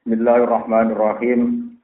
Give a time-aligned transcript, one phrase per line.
[0.00, 1.76] Bismillahirrahmanirrahim.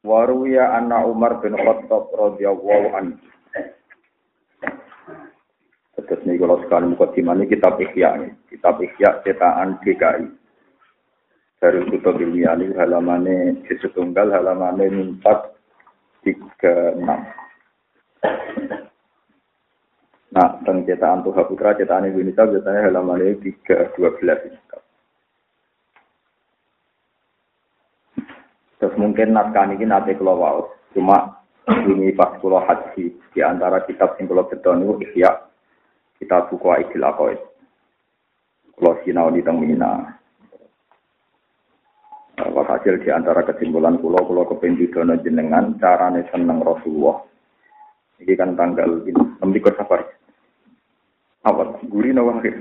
[0.00, 3.20] Waruya anna Umar bin Khattab radhiyallahu anhu.
[6.00, 8.32] Terus nih kalau sekali muka ini kitab ini.
[8.48, 10.24] Kitab Ikhya cetakan DKI.
[11.60, 15.28] Dari kutub ilmiah ini halamannya setunggal halamannya 4
[16.24, 17.04] 36.
[20.32, 24.64] Nah, tentang cetakan Tuhan Putra, cetakan Indonesia biasanya halamannya 312.
[28.84, 30.58] Terus mungkin naskah ini nanti kalau wow,
[30.92, 31.40] cuma
[31.88, 35.40] ini pas kalau haji di antara kitab sing kalau betul itu ikhya
[36.20, 37.40] kita buku Aidil Aqaid.
[38.76, 40.20] Kalau sinau di tengmina.
[42.44, 47.24] hasil di antara kesimpulan pulau pulau kepenjudono jenengan carane seneng Rasulullah.
[48.20, 50.04] Ini kan tanggal ini, nanti safar.
[51.48, 51.80] Apa?
[51.88, 52.52] Guri nawa akhir.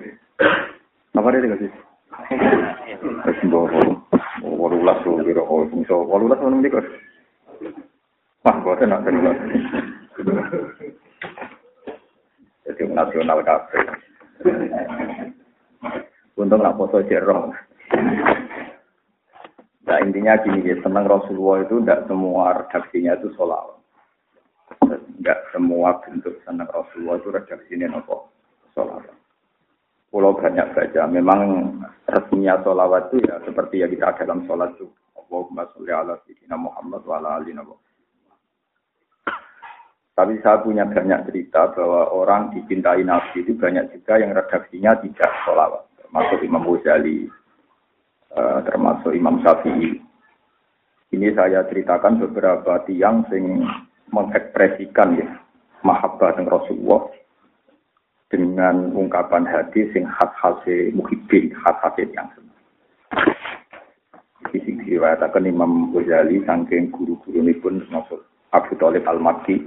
[1.19, 1.71] Apa dia sih?
[3.27, 3.39] Terus
[4.83, 6.83] Walulas tuh kira oh bisa walulas mana kok?
[8.43, 9.39] Wah, gue tenang tenang.
[12.67, 13.79] Jadi nasional kafe.
[16.35, 17.55] Untung nggak foto jerong.
[19.87, 23.79] Nah intinya gini ya, tentang Rasulullah itu tidak semua redaksinya itu solawat.
[24.83, 28.27] Tidak semua bentuk tentang Rasulullah itu redaksinya nopo
[28.75, 29.22] solawat.
[30.13, 31.09] Pulau banyak saja.
[31.09, 31.73] Memang
[32.05, 34.85] resminya sholawat itu ya seperti yang kita dalam sholat itu.
[35.17, 37.49] Allahumma sholli ala sayyidina Muhammad wa ala ali
[40.13, 45.33] Tapi saya punya banyak cerita bahwa orang dicintai Nabi itu banyak juga yang redaksinya tidak
[45.41, 45.81] sholawat.
[45.97, 47.25] Termasuk Imam Ghazali,
[48.37, 49.97] uh, termasuk Imam Syafi'i.
[51.09, 53.65] Ini saya ceritakan beberapa tiang yang
[54.13, 55.41] mengekspresikan ya
[55.81, 57.09] mahabbah dengan Rasulullah
[58.33, 62.57] dengan ungkapan hati sing khas khase muhibbin khas khase yang senang.
[64.49, 64.75] Iki sing
[65.45, 69.61] Imam Ghazali saking guru-guru ini pun termasuk Abu Talib Al-Makki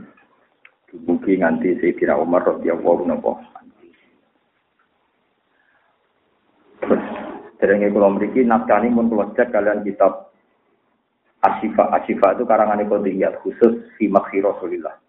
[1.06, 3.38] mungkin nganti Sayyidina Umar radhiyallahu anhu.
[6.82, 7.02] Terus
[7.62, 10.34] derenge kula mriki naskah pun kula cek kalian kitab
[11.46, 15.05] Asyifa Asyifa itu karangan Qodiyat khusus fi makhi Rasulillah.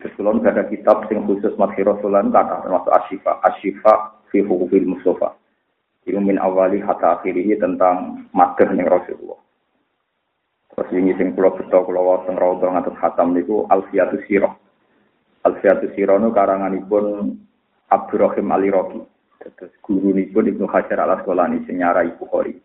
[0.00, 5.36] Terus kulon ada kitab sing khusus madhi Rasulan kata termasuk asyifa, asyifa fi hukubil Mustafa.
[6.08, 9.36] Itu min awali hatta akhirihi tentang madhah ning Rasulullah.
[10.72, 14.56] Terus ini sing kula beto kula wonten raudha ngatus khatam niku Alfiyatu Sirah.
[15.44, 17.36] Alfiyatu Sirah nu karanganipun
[17.92, 19.04] Abdurrahim Ali Roki.
[19.44, 22.56] Terus guru pun Ibnu Hajar al Asqalani sing nyarai Bukhari.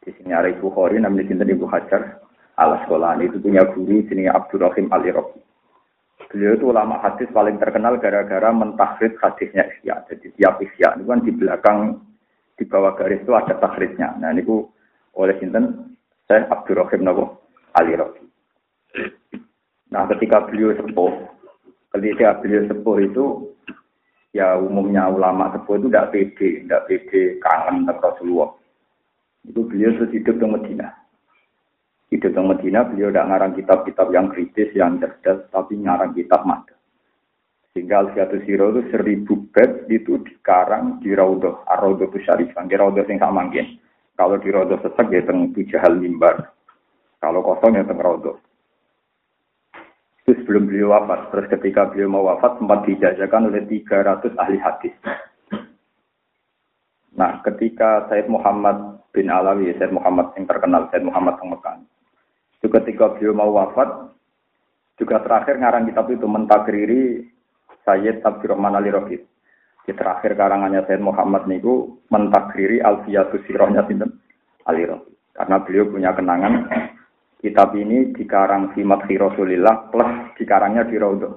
[0.00, 2.24] Di sing nyarai Bukhari namanya sinten Ibnu Hajar
[2.56, 5.49] al Asqalani itu punya guru jenenge Abdurrahim Ali Roki.
[6.30, 10.06] Beliau itu ulama hadis paling terkenal gara-gara mentahrid hadisnya Isya.
[10.06, 11.78] Jadi tiap Isya itu kan di belakang
[12.54, 14.14] di bawah garis itu ada tahridnya.
[14.22, 14.46] Nah ini
[15.18, 15.90] oleh Sinten
[16.30, 17.34] saya Abdurrahim Nawawi
[17.74, 18.22] Ali Rofi.
[19.90, 21.12] Nah ketika beliau sepuh,
[21.98, 23.24] ketika beliau sepuh itu
[24.30, 28.54] ya umumnya ulama sepuh itu tidak pede, tidak pede kangen dengan Rasulullah.
[29.42, 30.99] Itu beliau terus hidup di Medina
[32.10, 36.74] hidup di Medina beliau tidak ngarang kitab-kitab yang kritis, yang cerdas, tapi ngarang kitab mata.
[37.70, 43.06] Sehingga Al-Fiatu Siro itu seribu bed itu dikarang di Raudoh, Ar-Raudoh itu Syarifan, di Raudoh
[43.06, 43.78] yang sama mungkin.
[44.18, 46.50] Kalau di Raudoh sesek ya teng Bujahal Mimbar.
[47.22, 48.42] Kalau kosong ya teng Raudoh.
[50.26, 51.30] Itu sebelum beliau wafat.
[51.30, 54.94] Terus ketika beliau mau wafat sempat dijajakan oleh 300 ahli hadis.
[57.14, 61.78] Nah, ketika Said Muhammad bin Alawi, Said Muhammad yang terkenal, Said Muhammad yang Mekah.
[62.60, 64.12] Itu ketika beliau mau wafat,
[65.00, 67.24] juga terakhir ngarang kitab itu mentakriri
[67.88, 69.24] Sayyid Abdurrahman Ali Rohid.
[69.88, 74.20] Di terakhir karangannya Sayyid Muhammad niku mentakriri Alfiyatus Sirohnya Sinten
[74.68, 75.08] Ali Rohid.
[75.32, 76.68] Karena beliau punya kenangan
[77.40, 81.32] kitab ini dikarang Fimat Rasulillah plus dikarangnya di Raudhah.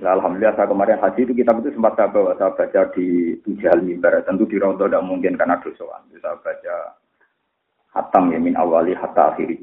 [0.00, 3.84] Nah, Alhamdulillah saya kemarin haji itu kitab itu sempat saya bawa, saya baca di Tujal
[3.84, 4.24] Mimbar.
[4.24, 5.84] Tentu di Raudhah tidak mungkin karena dosa.
[6.08, 6.76] Saya baca
[7.96, 9.56] hatam ya min awali hatta akhiri.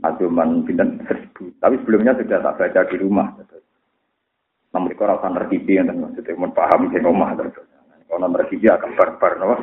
[0.00, 1.52] Aduman pinten seribu.
[1.60, 3.28] Tapi sebelumnya sudah tak baca di rumah.
[4.72, 7.32] Namun itu rasa tertibi yang maksudnya mau paham di rumah.
[8.08, 9.32] Kalau tertibi akan barbar.
[9.40, 9.56] No?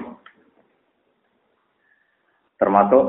[2.57, 3.05] Termasuk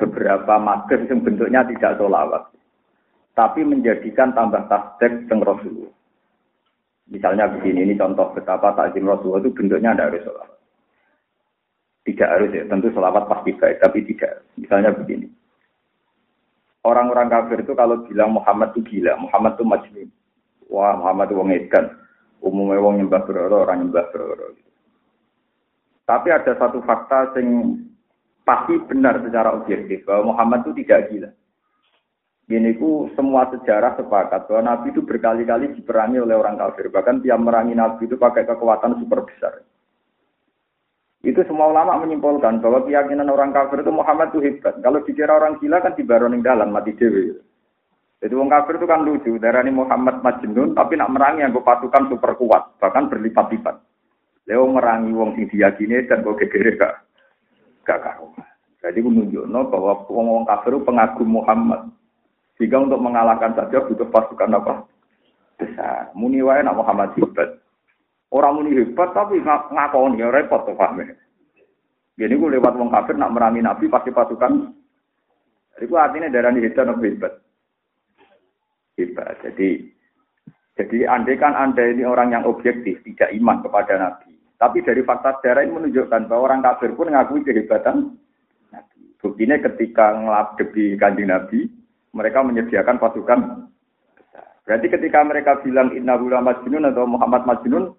[0.00, 2.50] beberapa mager yang bentuknya tidak solawat.
[3.34, 5.90] Tapi menjadikan tambah tasdek teng Rasulullah.
[7.04, 10.53] Misalnya begini, ini contoh betapa takzim Rasulullah itu bentuknya harus solawat.
[12.04, 14.44] Tidak harus ya, tentu selawat pasti baik, tapi tidak.
[14.60, 15.24] Misalnya begini.
[16.84, 20.08] Orang-orang kafir itu kalau bilang Muhammad itu gila, Muhammad itu majnun.
[20.68, 21.86] Wah, Muhammad itu wong edan.
[22.44, 24.52] Umumnya wong nyembah beroro, orang nyembah beroro.
[26.04, 27.80] Tapi ada satu fakta yang
[28.44, 31.30] pasti benar secara objektif bahwa Muhammad itu tidak gila.
[32.44, 36.92] Ini ku semua sejarah sepakat bahwa Nabi itu berkali-kali diperangi oleh orang kafir.
[36.92, 39.64] Bahkan tiap merangi Nabi itu pakai kekuatan super besar.
[41.24, 44.76] Itu semua ulama menyimpulkan bahwa keyakinan orang kafir itu Muhammad itu hebat.
[44.84, 47.32] Kalau dikira orang gila kan dibaroning dalam mati dewi.
[48.20, 49.32] Jadi orang kafir itu kan lucu.
[49.40, 52.76] Darah ini Muhammad Majnun tapi nak merangi yang pasukan super kuat.
[52.76, 53.76] Bahkan berlipat-lipat.
[54.44, 57.08] Leo merangi wong sing diyakini dan kok gegere gak
[57.88, 58.44] gak karuan.
[58.84, 61.88] Jadi menunjukno bahwa wong wong kafir pengagum Muhammad.
[62.60, 64.84] Jika untuk mengalahkan saja butuh pasukan apa?
[65.56, 66.12] Besar.
[66.12, 67.63] Muni wae nak Muhammad hebat.
[68.34, 71.06] Orang muni hebat tapi ngakoni ya repot tuh paham
[72.18, 74.74] Jadi gue lewat wong kafir nak merangi Nabi pasti pasukan.
[75.74, 77.32] Jadi gue artinya darah hebat atau hebat.
[78.98, 79.34] Hebat.
[79.46, 79.68] Jadi
[80.74, 84.34] jadi andai kan anda ini orang yang objektif tidak iman kepada Nabi.
[84.58, 88.18] Tapi dari fakta sejarah ini menunjukkan bahwa orang kafir pun mengakui kehebatan
[88.74, 89.02] Nabi.
[89.22, 91.70] Buktinya ketika ngeladebi kanjeng Nabi,
[92.14, 93.70] mereka menyediakan pasukan
[94.64, 97.92] Berarti ketika mereka bilang Inna Hula Majnun atau Muhammad Majnun,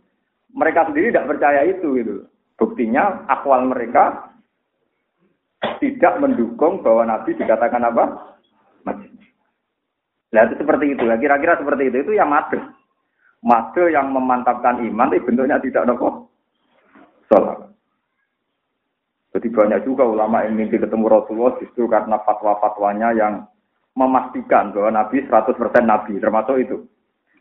[0.56, 2.16] mereka sendiri tidak percaya itu gitu.
[2.56, 4.32] Buktinya akwal mereka
[5.84, 8.04] tidak mendukung bahwa Nabi dikatakan apa?
[8.88, 9.20] Majnun.
[10.32, 11.04] Nah itu seperti itu.
[11.04, 11.98] Kira-kira seperti itu.
[12.08, 12.56] Itu yang mati.
[13.46, 16.32] Mati yang memantapkan iman, tapi bentuknya tidak nopo.
[17.28, 17.68] Salah.
[19.36, 23.44] Jadi banyak juga ulama yang mimpi ketemu Rasulullah justru karena fatwa-fatwanya yang
[23.92, 26.78] memastikan bahwa Nabi 100% Nabi, termasuk itu.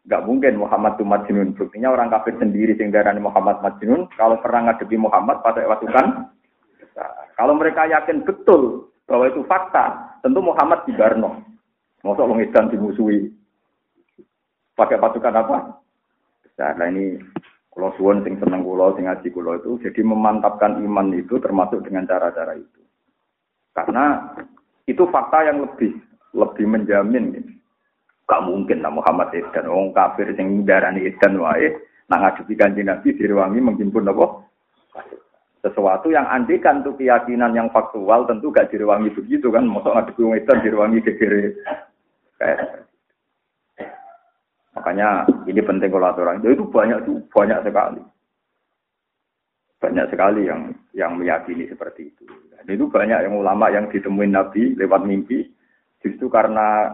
[0.05, 1.56] Gak mungkin Muhammad itu Majnun.
[1.56, 6.29] Buktinya orang kafir sendiri sehingga Muhammad Majnun, kalau pernah ngadepi Muhammad pada pasukan,
[7.41, 11.41] kalau mereka yakin betul bahwa itu fakta, tentu Muhammad di Barno.
[12.05, 13.33] Masa orang Islam dimusuhi.
[14.77, 15.56] Pakai pasukan apa?
[16.59, 17.17] Nah ini
[17.73, 22.06] kalau suwon sing seneng kulo, sing ngaji kulo itu, jadi memantapkan iman itu termasuk dengan
[22.06, 22.81] cara-cara itu.
[23.75, 24.35] Karena
[24.87, 25.97] itu fakta yang lebih
[26.35, 27.54] lebih menjamin gitu.
[28.25, 31.76] Gak mungkin lah Muhammad Edan, orang kafir yang darani Edan wae,
[32.09, 34.49] nah ngadepi kanjeng Nabi diruangi menghimpun apa?
[35.61, 40.41] Sesuatu yang andikan tuh keyakinan yang faktual tentu gak diruangi begitu kan, masa ngadepi orang
[40.41, 41.44] Edan diruangi gegere.
[42.41, 42.88] Kayak
[44.75, 48.03] Makanya ini penting kalau aturan itu banyak tuh banyak sekali
[49.79, 52.25] banyak sekali yang yang meyakini seperti itu.
[52.56, 55.44] Dan itu banyak yang ulama yang ditemuin Nabi lewat mimpi
[56.05, 56.93] Justru karena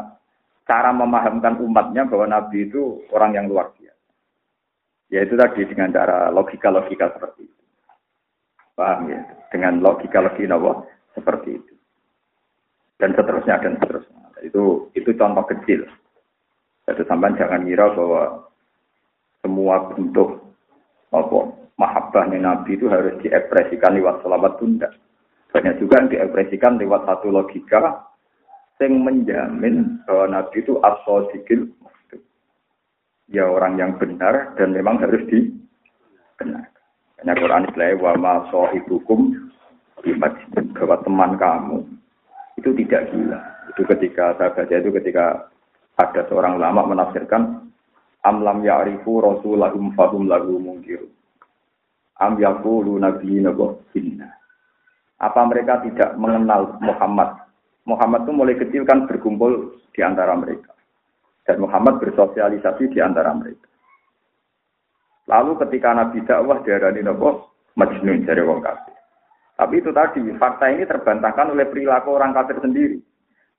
[0.70, 4.06] cara memahamkan umatnya bahwa Nabi itu orang yang luar biasa.
[5.10, 7.62] Ya itu tadi dengan cara logika-logika seperti itu.
[8.78, 9.18] Paham ya?
[9.50, 10.86] Dengan logika-logika
[11.18, 11.74] seperti itu.
[13.02, 14.22] Dan seterusnya dan seterusnya.
[14.46, 15.90] Itu itu contoh kecil.
[16.86, 18.46] Jadi sampai jangan kira bahwa
[19.42, 20.38] semua bentuk
[21.10, 21.38] apa
[21.82, 24.86] mahabbahnya Nabi itu harus diekspresikan lewat selawat tunda.
[25.50, 28.09] Banyak juga yang diekspresikan lewat satu logika
[28.80, 31.68] sing menjamin bahwa Nabi itu as-sadiqil
[33.28, 36.64] ya orang yang benar dan memang harus dikenal.
[37.20, 39.36] Karena Quran istilahnya wa ma sahibukum
[40.72, 41.78] bahwa teman kamu
[42.56, 43.40] itu tidak gila.
[43.68, 45.52] Itu ketika saya baca itu ketika
[46.00, 47.68] ada seorang ulama menafsirkan
[48.24, 51.04] amlam ya'rifu rasulahum fahum lagu mungkir.
[52.16, 53.52] Am yaqulu nabiyina
[55.20, 57.39] Apa mereka tidak mengenal Muhammad
[57.88, 60.76] Muhammad itu mulai kecil kan berkumpul di antara mereka.
[61.48, 63.66] Dan Muhammad bersosialisasi di antara mereka.
[65.30, 68.96] Lalu ketika Nabi dakwah diarani nopo majnun dari wong kafir.
[69.56, 72.98] Tapi itu tadi fakta ini terbantahkan oleh perilaku orang kafir sendiri.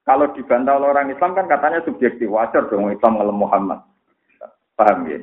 [0.01, 3.79] Kalau dibantah oleh orang Islam kan katanya subjektif wajar dong Islam ngelem Muhammad.
[4.73, 5.21] Paham ya?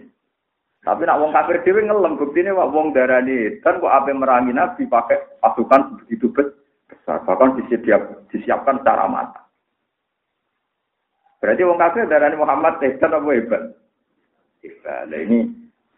[0.86, 4.86] Tapi nak wong kafir dhewe ngelem buktine wak wong darani kan kok ape merangi Nabi
[4.86, 6.54] pakai pasukan begitu besar
[6.88, 9.46] besar, bahkan disiap, disiapkan secara matang.
[11.38, 13.62] Berarti wong kafir darani Muhammad hebat apa hebat?
[14.64, 15.06] Hebat.
[15.14, 15.38] Ini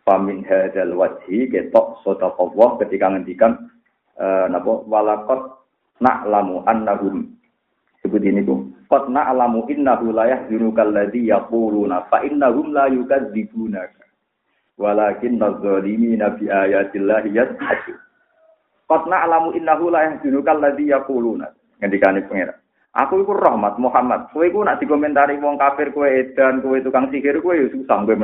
[0.05, 3.71] famin hadal wajhi ketok sodaqallah ketika ngendikan
[4.21, 5.65] uh, napa walakot
[6.01, 7.31] na'lamu annahum
[8.01, 14.05] sebut ini tuh qad na'lamu innahu la yahzunukal ladzi yaquluna fa innahum la yukadzibunaka
[14.81, 18.01] walakin adh-dhalimina bi ayatillahi yajhadun
[18.91, 21.47] Qad na'lamu innahu la yahdunukal ladzi yaquluna.
[21.79, 22.59] Ngendikane pangeran.
[22.91, 24.35] Aku iku rahmat Muhammad.
[24.35, 28.19] Kowe iku nak dikomentari wong kafir kowe edan, kowe tukang sihir kowe ya susah kowe.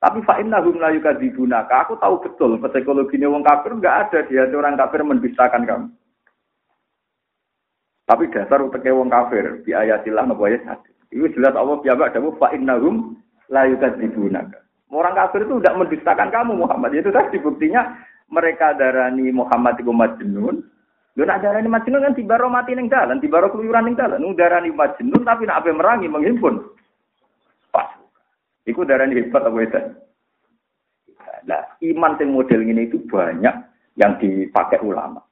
[0.00, 1.88] Tapi fa innahum la yukadzibunaka.
[1.88, 5.88] Aku tahu betul psikologinya wong kafir enggak ada dia orang kafir mendustakan kamu.
[8.04, 10.90] Tapi dasar uteke wong kafir di ayatillah napa ayat satu.
[11.08, 13.16] Itu jelas Allah piyambak dawuh fa innahum
[13.48, 14.60] la yukadzibunaka.
[14.92, 16.92] Orang kafir itu tidak mendustakan kamu Muhammad.
[16.92, 17.88] Itu tadi buktinya
[18.30, 20.62] mereka darani Muhammad iku majnun.
[21.18, 24.22] Lho nak darani majnun kan tiba mati ning dalan, tiba keluyuran ning dalan.
[24.22, 26.62] Nu darani majnun tapi nak ape merangi menghimpun.
[27.74, 27.90] Pas.
[28.64, 29.82] Iku darani hebat apa itu?
[31.50, 33.54] Nah, iman yang model ini itu banyak
[33.96, 35.24] yang dipakai ulama.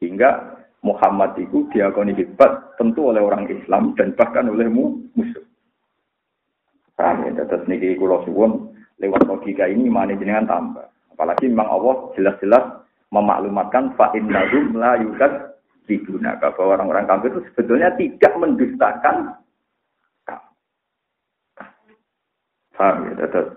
[0.00, 5.44] Sehingga Muhammad itu diakoni hebat tentu oleh orang Islam dan bahkan oleh musuh.
[6.98, 7.44] Paham ya?
[7.46, 10.86] Terus niki kula suwun lewat logika ini mana jenengan tambah.
[11.18, 15.58] Apalagi memang Allah jelas-jelas memaklumatkan fa innahum la yukad
[15.90, 19.34] digunakan bahwa orang-orang kafir itu sebetulnya tidak mendustakan
[22.78, 23.26] Paham ya?
[23.26, 23.48] Terus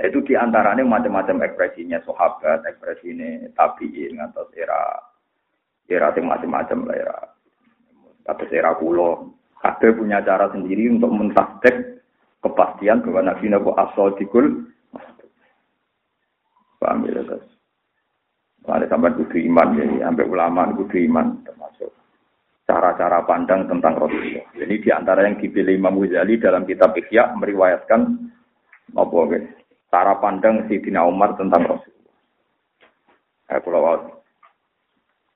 [0.00, 4.96] itu di antaranya macam-macam ekspresinya sahabat, ekspresi ini tabiin atau era
[5.84, 7.18] era macam-macam lah era
[8.24, 9.36] atau era kulo.
[9.60, 12.02] Ada punya cara sendiri untuk mentasdek
[12.42, 14.72] kepastian bahwa Nabi Nabi asal dikul.
[16.82, 17.46] Paham ya terus.
[18.66, 21.90] Ada sampai kudu iman jadi sampai ulama kudu iman termasuk
[22.66, 24.46] cara-cara pandang tentang Rasulullah.
[24.54, 28.00] Jadi di antara yang dipilih Imam Ghazali dalam kitab Ikhya meriwayatkan
[28.98, 29.46] apa guys?
[29.92, 32.16] Cara pandang Sayyidina Umar tentang Rasulullah.
[33.52, 33.82] Eh, kalau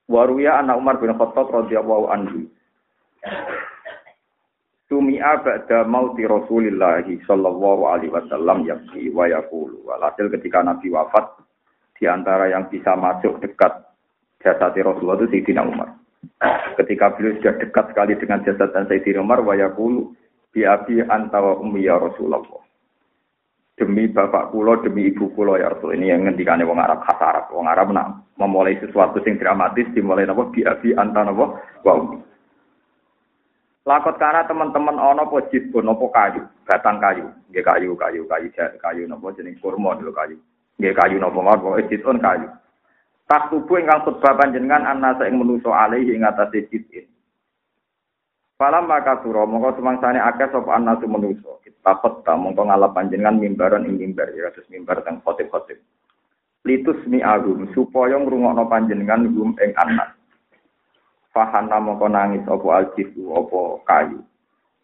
[0.06, 2.46] Waruya anak Umar bin Khattab radhiyallahu anhu.
[4.86, 9.82] Sumi'a ba'da mauti Rasulillah sallallahu alaihi wasallam yakfi wa yaqulu.
[9.82, 11.42] Walhasil ketika Nabi wafat,
[11.98, 13.82] di antara yang bisa masuk dekat
[14.46, 15.90] jasad Rasulullah itu Sayyidina Umar.
[16.78, 20.14] Ketika beliau sudah dekat sekali dengan jasad dan Sayyidina Umar, wa yaqulu
[20.54, 22.46] bi abi anta wa ummi ya Rasulullah.
[23.76, 26.00] Demi bapak kulo, demi ibu kulo ya Rasul.
[26.00, 27.52] Ini yang ngendikane wong Arab khas Arab.
[27.52, 32.35] Wong Arab nak memulai sesuatu yang dramatis dimulai napa bi abi anta napa wa ummi.
[33.86, 38.50] Lakot karena teman-teman ono po jitbun nopo kayu, batang kayu, nggih kayu, kayu, kayu,
[38.82, 40.34] kayu nopo jenis kurma dulu kayu.
[40.82, 42.50] Nggih kayu nopo mawon pokoke jitun kayu.
[43.30, 47.06] Tak tubuh ingkang khutbah panjenengan anasa ing menuso alaihi ing atase jitin.
[48.58, 51.62] Falam maka sura mongko semangsane akeh sapa anasu menuso.
[51.62, 55.78] Kita khotba mongko ngalap panjenengan mimbaran ing mimbar ya kados mimbar teng khotib-khotib.
[56.66, 60.10] Litus mi agum supaya ngrungokno panjenengan gum ing anas.
[61.36, 64.24] Fahana mongko nangis opo aljifu opo kayu.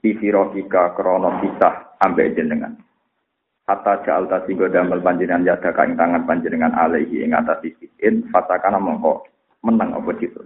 [0.04, 2.76] Bifirofika krono pisah ambek jenengan.
[3.64, 8.28] Hatta ja'al tasigo damel panjenengan yada kain tangan panjenengan alaihi ing atas isikin.
[8.28, 9.24] Fatakana mongko
[9.64, 10.44] menang opo jitu.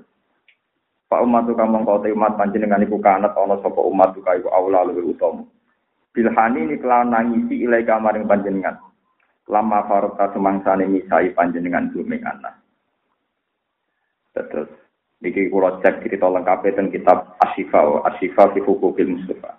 [1.11, 4.87] Pak umat tuka mongko te umat panjenengan iku kanat ono sopo umat tuka iku aula
[4.87, 5.51] luwe utomo.
[6.15, 8.79] Bilhani ini kelawan nangisi ilai kamaring panjenengan.
[9.51, 12.63] Lama farukta semangsane misai panjenengan bumi anak.
[14.39, 14.86] Terus
[15.25, 19.57] Niki kula cek cerita lengkap tentang kitab Asyifa, Asyifa fi Hukukil Mustafa.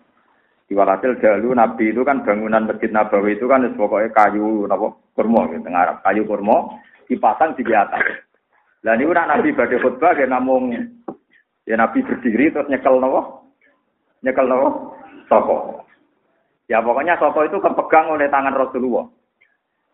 [0.67, 5.47] Di walhasil dahulu Nabi itu kan bangunan Masjid Nabawi itu kan pokoknya kayu napa kurma
[5.49, 8.03] gitu, ngarap kayu kurma dipasang di atas.
[8.83, 10.75] Lah niku Nabi badhe khutbah ya namung
[11.63, 13.47] ya Nabi berdiri terus nyekel napa?
[14.21, 14.69] Nyekel napa?
[15.31, 15.87] Soko.
[16.67, 19.07] Ya pokoknya soko itu kepegang oleh tangan Rasulullah.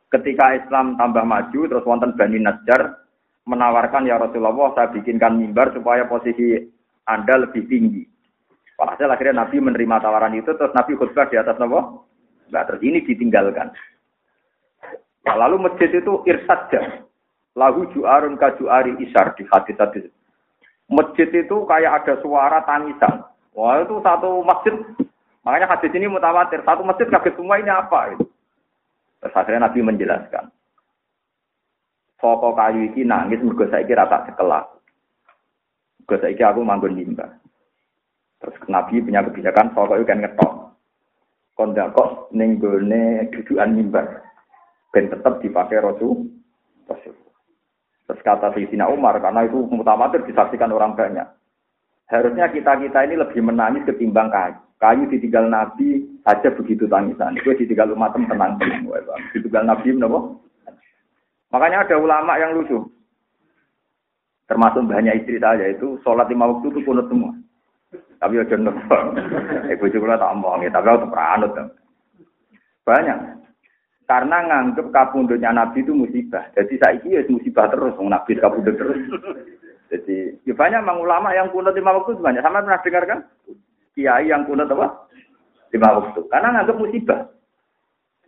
[0.09, 2.97] Ketika Islam tambah maju terus wonten Bani Najjar
[3.43, 6.63] menawarkan ya Rasulullah saya bikinkan mimbar supaya posisi
[7.07, 8.03] Anda lebih tinggi.
[8.79, 11.77] Walhasil akhirnya Nabi menerima tawaran itu terus Nabi khutbah di atas Nabi.
[12.49, 13.71] Nah, terus ini ditinggalkan.
[15.23, 17.05] Nah, lalu masjid itu irsadja.
[17.53, 20.05] Lahu ju'arun ka ju'ari isar di hadis hadis.
[20.89, 23.23] Masjid itu kayak ada suara tangisan.
[23.53, 24.73] Wah itu satu masjid.
[25.45, 26.65] Makanya hadis ini mutawatir.
[26.65, 28.17] Satu masjid kaget semua ini apa?
[28.17, 28.25] Itu.
[29.21, 30.49] Terus akhirnya Nabi menjelaskan.
[32.23, 34.31] Soko kayu iki nangis mergo saiki ra tak.
[34.39, 37.35] Mergo saiki aku manggon mimbar.
[38.39, 40.51] Terus Nabi punya kebijakan soko itu kan ngetok.
[41.59, 44.23] Kondak kok ning gone dudukan mimbar.
[44.95, 46.31] Ben tetap dipakai Rasul.
[48.03, 51.23] Terus kata Sayyidina Umar, karena itu mutamatir disaksikan orang banyak.
[52.11, 54.59] Harusnya kita-kita ini lebih menangis ketimbang kayu.
[54.77, 57.39] Kayu ditinggal Nabi aja begitu tangisan.
[57.39, 58.59] Itu ditinggal umat tenang-tenang.
[59.31, 60.19] Ditinggal Nabi, kenapa?
[61.53, 62.81] Makanya ada ulama yang lucu.
[64.49, 67.31] Termasuk banyak istri saya itu sholat lima waktu itu kunut semua.
[68.17, 69.05] Tapi udah nonton.
[69.69, 71.53] Ibu juga tak omong ya, tapi aku peranut.
[72.83, 73.17] Banyak.
[74.03, 76.49] Karena nganggep kapundutnya Nabi itu musibah.
[76.57, 78.99] Jadi saya ini ya musibah terus, Nabi kapundut terus.
[79.93, 82.41] Jadi ya banyak memang ulama yang kunut lima waktu banyak.
[82.41, 83.19] Sama pernah dengar kan?
[83.93, 85.07] Kiai yang kunut apa?
[85.69, 86.19] Lima waktu.
[86.27, 87.29] Karena nganggep musibah.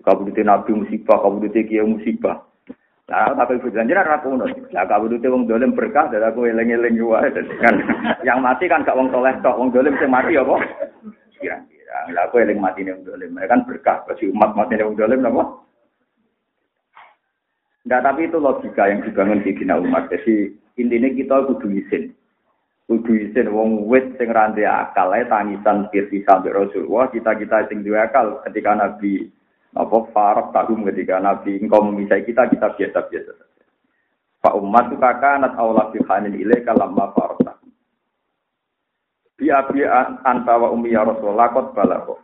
[0.06, 2.46] Kabudutnya Nabi musibah, kabudutnya Kiai musibah.
[3.06, 4.50] Nah, tapi ibu janjian ora kuno.
[4.50, 7.30] Nah, kamu itu wong dolim berkah, dari aku eleng-eleng wae.
[7.62, 7.78] Kan
[8.26, 10.58] yang mati kan gak wong soleh tok, wong dolim sing mati apa?
[11.38, 11.98] Kira-kira.
[12.18, 15.44] Lah aku eling mati ning dolim, mereka kan berkah bagi umat mati ning dolim napa?
[17.86, 20.10] Enggak, tapi itu logika yang dibangun di Dina Umar.
[20.10, 22.10] Jadi intinya kita kudu izin.
[22.90, 28.74] Kudu izin wong wit sing akal ae tangisan pirsi sampai Rasulullah, kita-kita sing akal ketika
[28.74, 29.30] Nabi
[29.76, 33.64] apa farok tahum ketika Nabi engkau memisai kita, kita biasa-biasa saja.
[34.40, 37.70] Pak itu kakak anak Allah fihanin ilaih kalamma farok tahum.
[39.36, 39.84] Bi abi
[40.24, 42.24] anta wa ummi ya Rasulullah kot balako.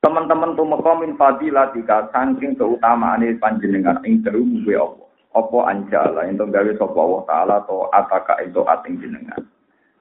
[0.00, 0.64] Teman-teman tuh
[0.96, 5.08] min fadilah jika saking keutamaan panjenengan ing dalam gue Allah.
[5.30, 9.42] Apa anjala itu gawe sapa Allah taala to ataka itu ating jenengan.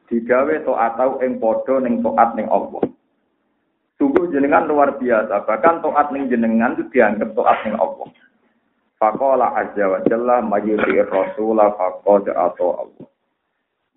[0.10, 2.82] Digawe to atau ing padha ning taat ning Allah.
[4.00, 8.08] Sungguh jenengan luar biasa, bahkan taat ning jenengan itu dianggap taat ning Allah.
[8.96, 13.08] Faqala azza wa jalla mayyuti rasula faqad atau Allah.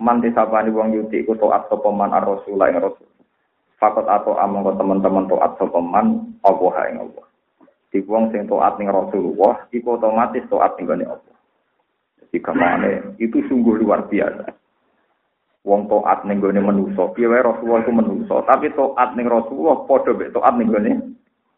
[0.03, 3.07] Man disapani wong yuti ku taat sapa man ar-rasula ing rasul.
[3.83, 7.27] Fakot atau among teman-teman toat sopeman Allah ing Allah.
[7.91, 11.35] Di wong sing toat ning Rasulullah, iku otomatis toat ning Allah.
[12.23, 14.55] Jadi ke mana itu sungguh luar biasa.
[15.63, 20.11] Wong toat ning gone manusa, piye wae Rasulullah iku manusa, tapi toat ning Rasulullah padha
[20.11, 20.93] mek toat ning gone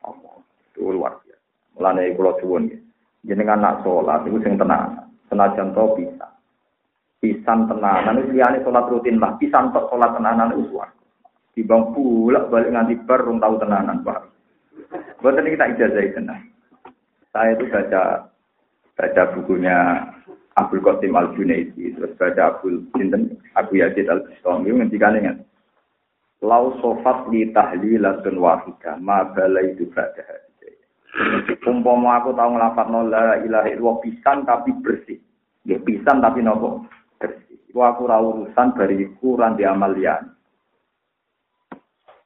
[0.04, 0.36] Allah.
[0.72, 1.40] Itu luar biasa.
[1.80, 2.68] Mulane kula suwun.
[3.24, 6.28] Jenengan nak salat iku sing tenang, senajan to bisa.
[7.24, 11.04] Pisan tenanan itu liyane salat rutin lah, pisan tok salat tenanan itu suwarga.
[11.56, 14.20] Dibang pulak balik nganti bar rung tahu tenanan, Pak.
[15.24, 16.44] Buat ini kita ijazah tenang.
[17.32, 18.28] Saya itu baca
[18.92, 19.76] baca bukunya
[20.54, 25.42] Abdul Qasim Al Junaidi, terus baca Abdul Sinten Abu Yazid Al Bistami ngendikan ingat.
[26.44, 30.44] Lau sofat li tahlilatun wahida, ma balai itu baca
[31.64, 35.18] Umpama aku tahu ngelafat la ilaha illallah pisan tapi bersih.
[35.62, 36.84] Ya pisan tapi nopo
[37.22, 37.56] bersih.
[37.70, 40.34] Iku aku ra urusan bariku ran amalian.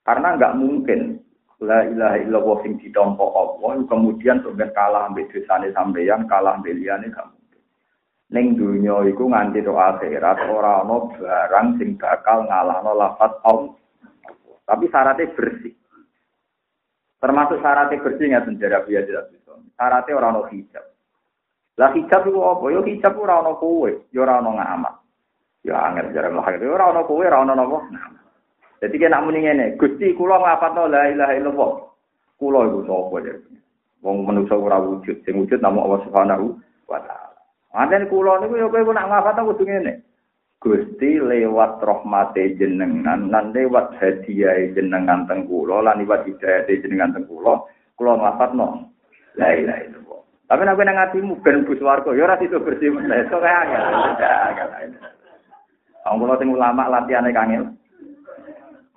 [0.09, 1.21] Karena nggak mungkin
[1.61, 7.13] la ilaha illallah sing ditompo Allah kemudian sampai kalah ambek dosane sampeyan, kalah ambek liyane
[7.13, 7.48] gak mungkin.
[8.29, 13.73] Ning dunya iku nganti tok akhirat ora ana barang sing bakal ngalahno lafaz Allah.
[14.69, 15.73] Tapi syaratnya bersih.
[17.19, 19.53] Termasuk syaratnya bersih nggak sejarah biasa tidak bisa.
[19.81, 20.85] Syaratnya orang no hijab.
[21.81, 22.65] Lah hijab itu apa?
[22.69, 24.95] Yo hijab ora ono kowe, yo ora ono ngamak.
[25.65, 26.61] Ya angel jarang lahir.
[26.61, 27.81] Yo ora ono kowe, ora ono napa?
[27.89, 28.19] Ngamak.
[28.79, 31.73] Jadi kena muni ngene, Gusti kula ngapatno la ilaha illallah.
[32.39, 33.35] Kula iku sapa ya?
[34.07, 36.47] Wong manusa ora wujud, sing wujud namung Allah Subhanahu
[36.87, 37.28] wa taala.
[37.75, 39.93] Manten kula niku ya kowe nak ngapatno kudu ngene.
[40.59, 47.31] Gusti lewat rahmate jenengan lan lewat hadiah jenengan teng kula lan lewat hidayah jenengan teng
[47.31, 47.63] kula,
[47.95, 48.91] kula ngapatno
[49.39, 50.21] la ilaha illallah.
[50.49, 53.29] Tapi nek nang atimu ben bus warga ya ora sido bersih meneh.
[53.31, 53.83] Sok kaya angel.
[56.09, 57.69] Wong kula sing ulama latihane kangil.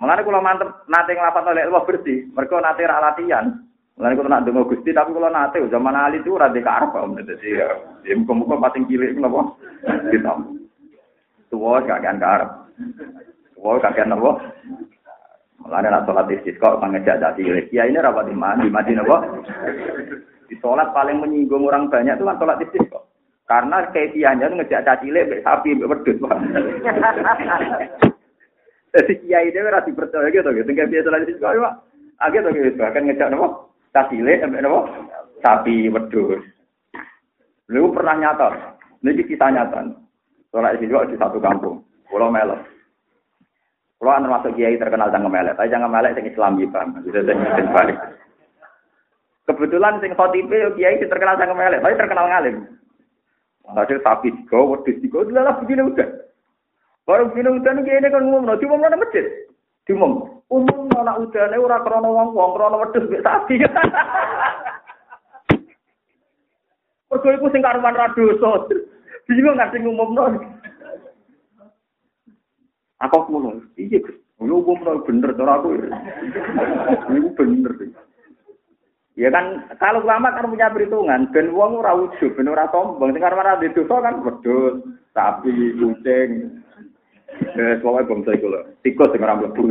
[0.01, 3.45] Mengenai kalau mantep nate ngelapat oleh Allah bersih, mereka nate rak latihan.
[3.99, 7.19] Mengenai kalau nak dengar gusti, tapi kalau nate zaman ali itu rada ke arah om.
[7.19, 7.67] Jadi ya,
[8.07, 9.53] ya muka-muka pating cilik kenapa?
[10.07, 10.31] Kita
[11.51, 12.51] tua kagian ke arah,
[13.59, 14.31] tua kagian apa?
[15.61, 17.67] Mengenai nak sholat istisqa mengejak jadi cilik.
[17.69, 18.63] Ya ini rapat di mana?
[18.63, 19.17] Di mana apa?
[20.47, 22.99] Di sholat paling menyinggung orang banyak itu kan sholat istisqa.
[23.45, 26.17] Karena kefiahnya itu ngejak caci cilik, sapi, wedus.
[28.91, 30.67] Jadi kiai dia ora dipercaya gitu gitu.
[30.67, 31.71] Tinggal biasa lagi kok ya.
[32.19, 32.75] Agak tuh gitu.
[32.75, 34.79] Bahkan ngejak nopo tasile sampai nopo
[35.43, 36.43] sapi wedhus.
[37.71, 38.79] Lu pernah nyata.
[39.03, 39.87] Ini kita nyata.
[40.51, 41.79] Soalnya di di satu kampung.
[42.11, 42.59] Pulau Melok.
[43.95, 45.55] Pulau anu masuk kiai terkenal jangan melek.
[45.55, 46.87] Tapi jangan melek sing Islam bang.
[47.05, 47.97] Bisa sing balik.
[49.47, 51.79] Kebetulan sing khotibe kiai terkenal jangan melek.
[51.79, 52.55] Tapi terkenal ngalim.
[53.71, 56.09] Hasil sapi tiga, wedhus tiga, udah begini udah.
[57.07, 59.25] Barang dina udan iki ini kan umum, di umum nang masjid.
[59.87, 59.93] Di
[60.51, 60.91] umum.
[60.91, 63.55] Anak udane ora krana wong-wong, krana wedhus mek sapi.
[67.11, 68.67] Mergo iku sing karuan ra dosa.
[69.25, 70.41] Bingung nang sing umumno.
[73.01, 74.13] Aku kulo, iya Gus.
[74.41, 75.73] Lu umum bener cara aku.
[77.09, 77.73] Iku bener.
[79.19, 83.13] Ya kan kalau lama kan punya perhitungan, ben wong ora ujub, ben ora sombong.
[83.13, 84.81] Sing karuan ra dosa kan wedhus,
[85.13, 86.61] sapi, kucing.
[87.41, 88.63] Eh, pokoknya bangsa itu loh.
[88.85, 89.63] Tikus yang orang lebu.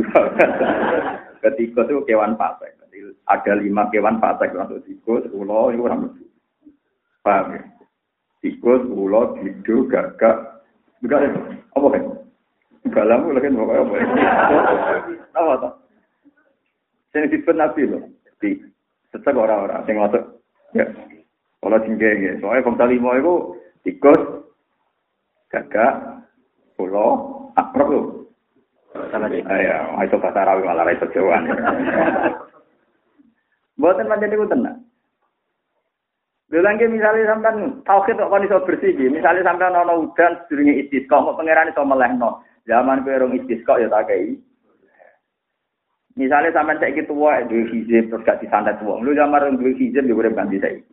[1.41, 2.77] Ketikus itu kewan pasek.
[3.25, 6.23] Ada lima kewan pasek masuk tikus, ulo itu orang lebu.
[7.25, 7.61] Paham ya?
[8.41, 10.65] Tikus, ulo, dido, gagak.
[11.01, 11.29] Enggak ya?
[11.77, 12.03] Apa kan?
[12.89, 14.05] Galamu lagi pokoknya apa ya?
[15.39, 15.73] Apa tuh?
[17.13, 18.03] Yang disebut Nabi loh.
[18.41, 18.49] Di
[19.13, 20.23] sesek orang-orang yang masuk.
[20.73, 20.85] Ya.
[21.61, 22.33] Kalau tinggi ya.
[22.41, 23.33] Soalnya bangsa lima itu
[23.85, 24.21] tikus,
[25.53, 26.25] gagak,
[26.81, 28.01] ulo, akrab lho.
[29.47, 31.39] Ya, itu bahasa Arabi malah itu Jawa.
[33.79, 34.77] Buatan macam itu tenang.
[36.51, 39.07] Bilang misalnya sampean tauhid kok kon iso bersih iki.
[39.07, 42.43] Misalnya sampean ana udan sedurunge istisqa, kok pangeran iso melehno.
[42.67, 44.35] Zaman kowe rong istisqa ya tak kei.
[46.19, 48.99] Misalnya sampean saiki tuwa duwe hizib terus gak disantet wong.
[49.07, 50.83] Lu zaman rong duwe hizib ya urip ganti saiki.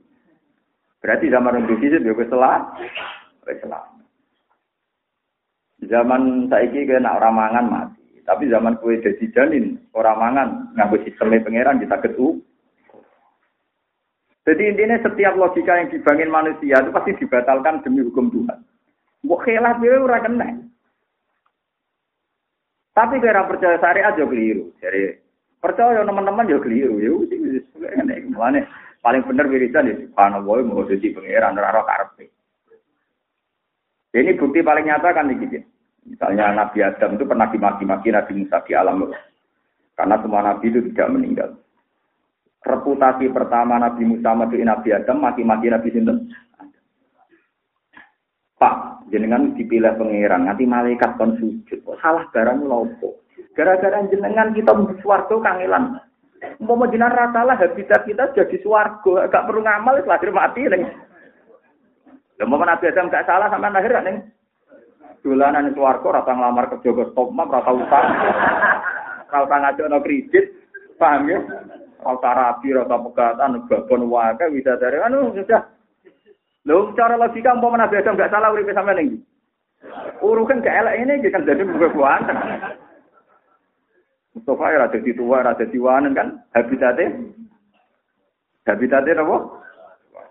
[1.02, 2.62] Berarti zaman rong duwe hizib ya wis selah.
[3.42, 3.82] Wis selah.
[5.86, 8.18] Zaman saiki kena ora mangan mati.
[8.26, 12.42] Tapi zaman kue jadi janin, orang mangan nganggo sistemnya pangeran kita ketu.
[14.44, 18.58] Jadi intinya setiap logika yang dibangun manusia itu pasti dibatalkan demi hukum Tuhan.
[19.24, 20.48] Mbok khilaf dia ora kena.
[22.96, 24.74] Tapi kira percaya syariat juga keliru.
[24.82, 25.20] Jadi
[25.62, 26.98] percaya teman-teman juga keliru.
[26.98, 27.12] Ya
[28.02, 28.66] ngene.
[28.98, 32.34] paling bener wiridan ya subhanallah mau jadi pangeran ora karepe.
[34.14, 35.60] Ini bukti paling nyata kan gitu.
[36.08, 39.12] Misalnya Nabi Adam itu pernah dimaki-maki Nabi Musa di alam
[39.92, 41.50] Karena semua Nabi itu tidak meninggal
[42.68, 46.18] reputasi pertama Nabi Musa mati Nabi Adam mati-mati Nabi Sinten.
[48.58, 51.78] Pak, jenengan dipilih pangeran, nanti malaikat kon sujud.
[52.02, 53.22] Salah barang lopo?
[53.54, 56.02] Gara-gara jenengan kita swarga kangelan.
[56.58, 60.90] Mau jenengan rata lah habitat kita jadi swarga, gak perlu ngamal lahir mati ning.
[62.38, 64.22] Lah mau Nabi Adam gak salah sama lahir ning.
[65.26, 68.06] Dolanan swarga rata ngelamar kerja ke stop map rata utang.
[69.30, 70.46] Kalau ngajak no kredit,
[70.96, 71.38] paham ya?
[71.98, 75.66] rasa rapi, rasa pegatan, babon wae bisa dari anu sudah.
[76.66, 79.18] Lho cara logika umpama Nabi Adam enggak salah uripe sampean iki.
[80.22, 82.22] Urukan gak elek ini kan jadi bukan buan.
[84.34, 87.14] Mustafa ya ada di tua, ada di wanen kan habitatnya.
[88.66, 89.36] Habitatnya apa?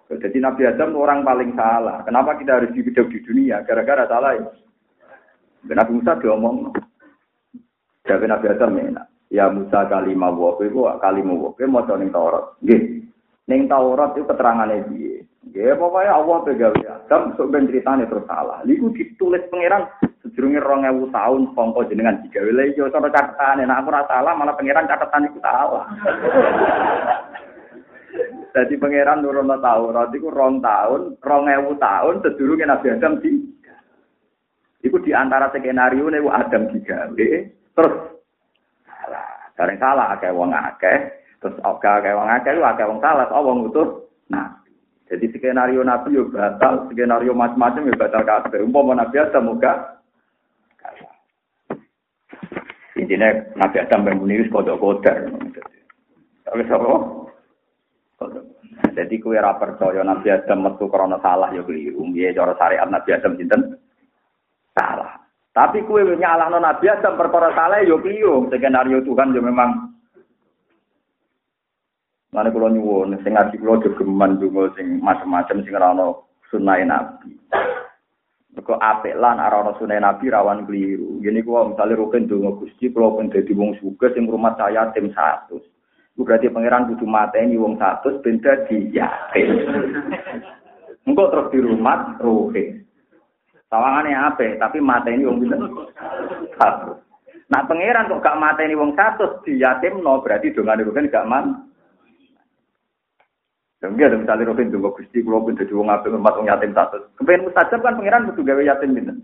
[0.08, 2.00] Jadi Nabi Adam orang paling salah.
[2.08, 3.60] Kenapa kita harus hidup di dunia?
[3.68, 4.48] Gara-gara salah ya.
[5.68, 6.72] Nabi Musa diomong.
[8.08, 9.06] Jadi Nabi Adam enak.
[9.28, 12.56] Ya Musa kalimah wa kowe kalimah wa kowe maca ning Taurat.
[12.64, 13.04] Nggih.
[13.52, 15.28] Ning Taurat itu keterangane piye?
[15.52, 18.64] Nggih, pokoke Allah pegawe Adam sok ben critane terus salah.
[18.64, 19.92] Iku ditulis pangeran
[20.24, 24.56] sedurunge 2000 tahun sangka jenengan digawe lha iki cara catetane nek aku ora salah malah
[24.56, 25.84] pangeran catatan iku salah.
[28.54, 33.32] Jadi pangeran nurun Taurat iku rong tahun, 2000 tahun sedurunge Nabi Adam di
[34.86, 37.30] Iku di antara skenario nih Adam digawe,
[37.76, 37.94] terus
[39.58, 40.98] Bareng salah akeh wong akeh,
[41.42, 44.06] terus akeh wong akeh akeh wong salah, oh wong utuh.
[44.30, 44.54] Nah,
[45.10, 48.62] jadi skenario Nabi yo batal, skenario macam-macam yo batal kabeh.
[48.62, 49.98] Umpama Nabi Adam muga
[52.98, 55.26] Intinya Nabi Adam bangun wis kodok kodar.
[56.46, 57.27] Tapi apa?
[58.98, 62.02] Jadi kue ra percaya Nabi Adam metu karena salah ya keliru.
[62.10, 63.78] Piye cara syariat Nabi Adam sinten?
[64.74, 65.22] Salah.
[65.54, 68.50] Tapi kue nyalahno Nabi Adam perkara salah yo kliyo.
[68.50, 69.94] Skenario Tuhan yo memang
[72.28, 77.34] Mana kalau nyuwun, sing ngaji kalau jogeman dungo sing macam-macam sing rano sunai nabi.
[78.52, 81.24] Mereka apik lan arano sunai nabi rawan keliru.
[81.24, 85.10] Gini kalau misalnya rukin dungo gusti, kalau pun jadi wong suga sing rumah saya tim
[85.16, 85.64] satu.
[86.18, 89.50] Berarti pangeran kudu mateni wong satu, benda di yakin.
[91.06, 92.82] Engkau terus di rumah, rukin.
[93.70, 95.62] Sawangane ape, tapi mateni wong pinten?
[96.58, 96.98] Satu.
[97.48, 99.40] Nah pangeran kok gak mateni wong satu
[100.04, 101.64] no berarti dongane rugen gak man.
[103.78, 106.98] Enggak ada misalnya Robin tunggu Gusti kalau pun jadi wong apik umat wong yatim satu.
[107.16, 109.18] Kepengen mustajab kan pangeran butuh gawe yatim pinten?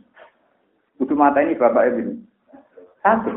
[1.01, 2.21] Kudu mateni bapak ini.
[3.01, 3.33] Satu.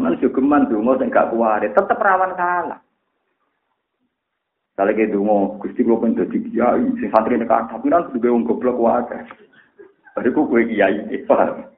[0.00, 2.80] Mana juga man dungo sing gak kuwari, tetep rawan salah.
[4.80, 8.32] Kalau kayak dungo, gusti gue pun jadi kiai, si santri ini kan, tapi kan sudah
[8.32, 9.20] wong goblok wae.
[10.16, 11.68] Baru gue kiai, paham?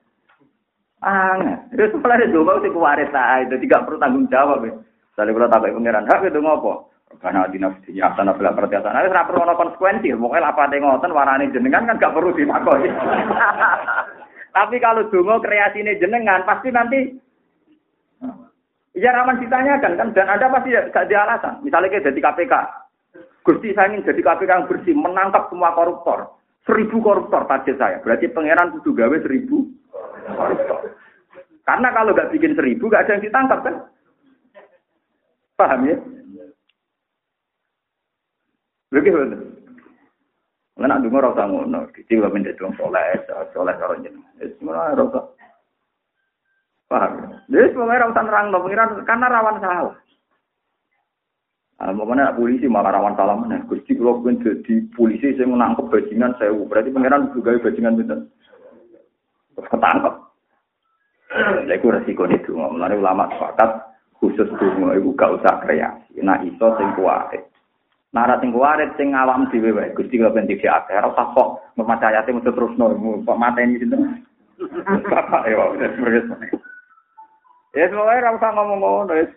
[1.02, 4.62] Aneh, itu setelah itu dungo sih kuarit lah, itu tidak perlu tanggung jawab.
[5.18, 6.94] Kalau tak pangeran, hak itu ngopo?
[7.20, 8.94] Karena di nafsi ya sana bela pertiasan.
[8.96, 10.16] Nah, ora perlu konsekuensi.
[10.16, 12.88] Pokoknya apa ngoten warani jenengan kan gak perlu ditakoni.
[14.56, 17.12] Tapi kalau dungo kreasine jenengan pasti nanti
[18.92, 21.64] Ya rawan ditanyakan kan dan ada pasti gak di alasan.
[21.64, 22.54] Misalnya kayak jadi KPK,
[23.40, 26.36] Gusti saya ingin jadi KPK yang bersih, menangkap semua koruptor.
[26.62, 27.96] Seribu koruptor target saya.
[28.04, 29.66] Berarti pangeran kudu gawe seribu
[30.28, 30.92] koruptor.
[31.64, 33.74] Karena kalau nggak bikin seribu, nggak ada yang ditangkap kan?
[35.56, 35.96] Paham ya?
[38.92, 39.18] Begitu.
[40.76, 43.20] Nggak dungo rasa ngono, kecil gak menjadi dong soleh,
[43.56, 44.36] soleh kalau jenengan.
[44.40, 45.20] Ya semua rasa.
[46.92, 47.40] Paham?
[47.48, 49.96] Jadi semuanya rasa nerang, pengiran karena rawan salah.
[51.80, 53.64] Nah, mana polisi malah rawan salah mana.
[53.64, 58.16] Gusti kalau pun jadi polisi saya menangkap bajingan saya, berarti pangeran juga bajingan itu.
[59.56, 60.14] Ketangkep.
[61.32, 62.52] Jadi itu resiko itu.
[62.52, 63.88] Mulai ulama sepakat
[64.20, 66.20] khusus dungo ibu gak usah kreasi.
[66.20, 67.32] Nah iso sing kuat.
[68.12, 71.48] Nara sing warit sing awam dhewe wae Gusti kula ben dikek akeh ora usah kok
[71.80, 72.92] maca ayate mesti terusno
[73.24, 74.20] kok mateni sinten.
[75.10, 76.62] Bapak wis wis.
[77.72, 79.32] Ya semoga ora usah ngomong ngono wis.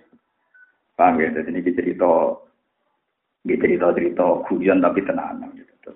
[0.95, 2.39] Paham ya, jadi ini cerita,
[3.43, 5.43] ini cerita-cerita tapi tenang.
[5.55, 5.91] Gitu.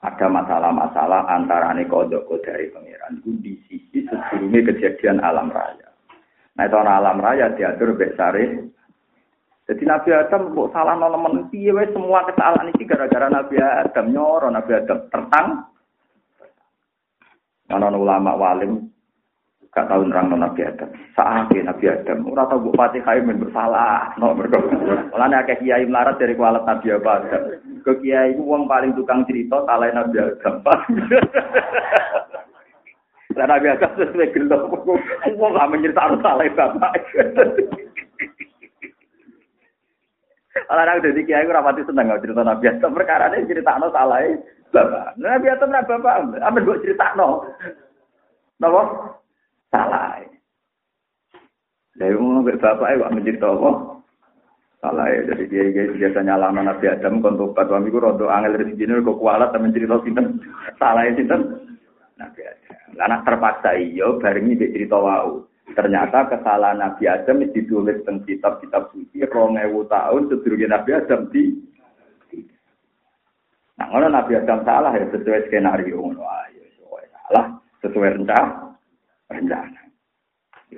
[0.00, 5.92] Ada masalah-masalah antara kodok dari pangeran itu di sisi sebelumnya kejadian alam raya.
[6.56, 8.72] Nah itu alam raya diatur besare
[9.70, 14.74] jadi Nabi Adam kok salah nolemen piye semua kesalahan ini gara-gara Nabi Adam nyoro Nabi
[14.74, 15.48] Adam tertang.
[17.70, 18.89] Ana ulama walim
[19.70, 20.90] gak tahu nerang Nabi Adam.
[21.14, 24.18] Saat Nabi Adam ora tau mbok Fatihah men bersalah.
[24.18, 24.58] No mergo.
[25.14, 27.42] Mulane akeh kiai melarat dari kualat Nabi Adam.
[27.86, 30.54] Ke kiai itu wong paling tukang cerita salah Nabi Adam.
[33.30, 34.58] Dan Nabi Adam sesuai gelo.
[35.38, 36.92] Wong gak menceritakan salah bapak.
[40.70, 44.18] Orang dari kiai ora pati seneng cerita Nabi Adam perkara ini cerita no salah
[44.74, 45.14] bapak.
[45.14, 46.26] Nabi Adam nabi bapak,
[46.66, 47.46] buat cerita no.
[48.58, 48.82] Napa?
[49.70, 50.20] Salah.
[52.00, 53.70] Dari umum bapak itu mencerita apa?
[54.80, 58.56] Salah ya, jadi dia, dia biasanya lama Nabi Adam kontok pada suami gue rondo angel
[58.56, 60.40] rezeki ini kok kualat temen cerita sinten
[60.80, 61.40] salah ya sinten
[62.16, 62.78] Nabi Adam.
[62.96, 65.44] Anak terpaksa iyo bareng ini cerita wau.
[65.76, 71.44] Ternyata kesalahan Nabi Adam ditulis tentang kitab-kitab suci rong ewu tahun sedurunge Nabi Adam di
[73.80, 77.46] Nah, kalau Nabi Adam salah ya sesuai skenario ngono ayo sesuai salah
[77.80, 78.69] sesuai rencana
[79.30, 79.80] rencana.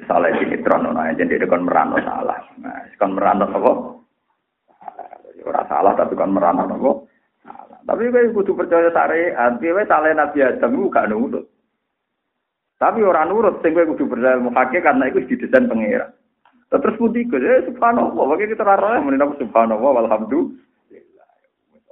[0.09, 2.41] Salah ini trono nah jadi kon merano salah.
[2.61, 3.73] Nah, kon merano apa?
[5.43, 6.93] Ora salah tapi kon merano apa?
[7.83, 11.45] Tapi kowe kudu percaya syariat, kowe salah Nabi Adam gak nurut.
[12.79, 16.15] Tapi orang nurut, sing kowe kudu berdaya muhake karena itu didesain pengira.
[16.73, 21.29] Terus putih ke, eh subhanallah, bagi kita rara yang apa subhanallah, walhamdulillah.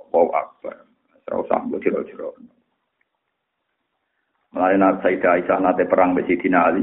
[0.08, 0.88] Wow akbar.
[1.26, 2.32] Serau sambo jero-jero.
[4.50, 6.82] Mulai nabi Sayyidah Aisyah nate perang besi Ali.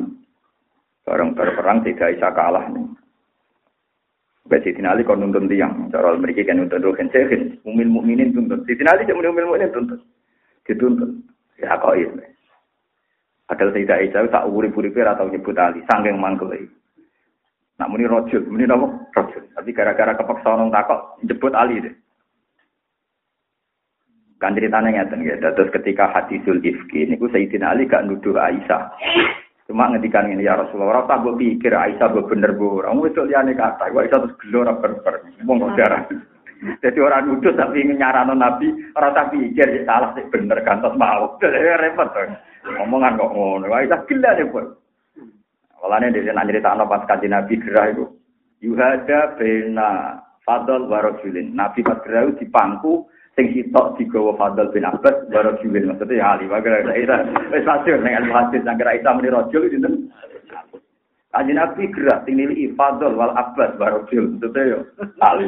[1.03, 2.87] Bareng berperang Sayyidah Aisyah kalah nih.
[4.47, 5.91] Besi Ali kon nuntun tiang.
[5.91, 7.59] Cara mereka kan nuntun dohen sehin.
[7.67, 8.63] Umil mukminin tuntun.
[8.63, 9.99] Sayyidah Ali cuma umil mukminin tuntun.
[10.63, 11.11] Dituntun.
[11.59, 12.23] Ya kau ini.
[13.47, 16.67] Padahal Sayyidah Aisyah tak urip-uripe ora tau nyebut Ali, saking mangkele.
[17.79, 18.89] Nak muni rojul, muni napa?
[19.13, 19.43] Rojul.
[19.53, 21.95] Tapi gara-gara kepeksa nang takok nyebut Ali deh.
[24.37, 28.93] Kan ceritanya ngeten ya, terus ketika hadisul ifki niku Sayyidina Ali gak nuduh Aisyah.
[29.65, 33.57] Cuma ngedikan ini ya Rasulullah, tak gue pikir Aisyah gue bener gue orang itu liane
[33.57, 36.05] kata, gue Aisyah terus gelora berber, mau darah.
[36.85, 40.97] Jadi orang nuduh tapi nyarano Nabi, orang tak pikir ya salah sih bener kan, terus
[40.97, 41.33] mau,
[41.81, 42.09] repot.
[42.77, 43.65] Omongan kok ngono.
[43.79, 44.65] Itu gila deh, Pur.
[45.77, 48.05] Walane dhewe nak nyritakno pas kanjeng Nabi gerah iku.
[48.65, 51.53] Yuhada bena Fadl warajulin.
[51.53, 53.05] Nabi pas gerah dipangku
[53.37, 55.93] sing sitok digawa Fadl bin Abbas warajulin.
[55.93, 57.21] Maksudnya ya ali wae Isa.
[57.53, 60.09] Wis masyhur ning al-hadis nang gerah Isa muni rajul sinten?
[61.29, 64.41] Kanjeng Nabi gerah sing nili Fadl wal Abbas warajul.
[64.41, 64.79] Maksudnya yo
[65.21, 65.47] ali.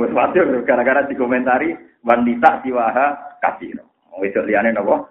[0.00, 3.84] Wis masyhur gara-gara dikomentari wanita siwaha kasiro.
[4.16, 5.04] Wis liyane napa?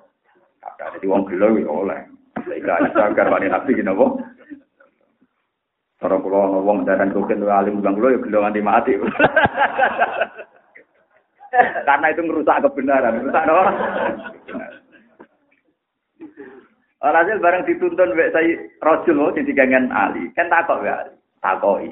[0.66, 2.02] Kata jadi wong gelo ya oleh.
[2.50, 4.06] Ada agar wani nabi gini apa?
[6.02, 8.94] Cara kula wong daran koken alim bang kula ya gelo nganti mati.
[11.88, 13.64] Karena itu merusak kebenaran, merusak apa?
[17.00, 20.28] Alhasil bareng dituntun wek saya rojul mau jadi gangan Ali.
[20.36, 21.16] Kan takok ya Ali.
[21.40, 21.88] Takoi.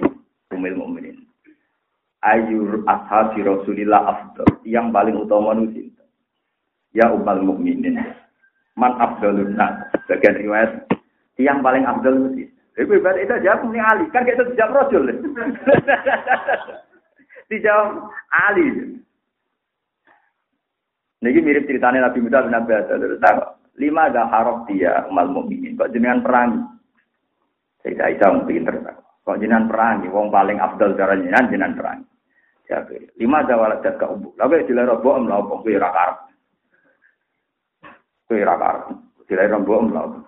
[0.52, 1.24] Umil mukminin.
[2.28, 4.60] Ayur ashabi Rasulillah afdal.
[4.67, 5.96] Yang paling utama nusin.
[6.91, 8.04] Ya umal mukminin
[8.76, 9.88] man abdulun nas.
[10.12, 10.84] Bagian riwayat
[11.39, 12.52] yang paling abdul mesti.
[12.78, 14.06] Ibu ibarat itu jawab ini Ali.
[14.13, 15.08] Kan kita dijawab Rasul.
[17.50, 19.02] dijawab Ali.
[21.17, 23.58] Ini mirip ceritanya Nabi Musa bin Nabi Adam.
[23.77, 25.77] Lima ada harap dia umal mukminin.
[25.77, 26.49] Kok jenengan perang?
[27.82, 29.01] Saya Aisyah mungkin tertawa.
[29.25, 30.06] Kok jenengan perang?
[30.10, 31.99] Wong paling abdul cara jenengan jenengan perang.
[33.21, 34.34] Lima ada walat ke umbu.
[34.38, 35.41] Lalu dilera bohong lah.
[35.45, 36.27] Kok rakarap.
[38.27, 38.82] Kowe ra karo.
[39.27, 40.19] Dilai rombo mlaku.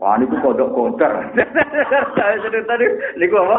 [0.00, 1.12] Wah niku kodok kotor.
[1.36, 2.86] Jadi tadi
[3.20, 3.58] niku apa?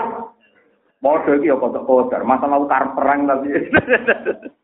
[1.02, 2.22] Modho iki ya kodok kotor.
[2.26, 3.50] Masalah utar perang tapi.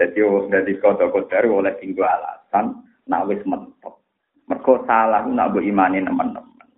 [0.00, 4.00] Jadi dari kodok kotor oleh tinggal alasan nak wis mentok.
[4.48, 6.68] Mergo salah nak mbok imani teman-teman.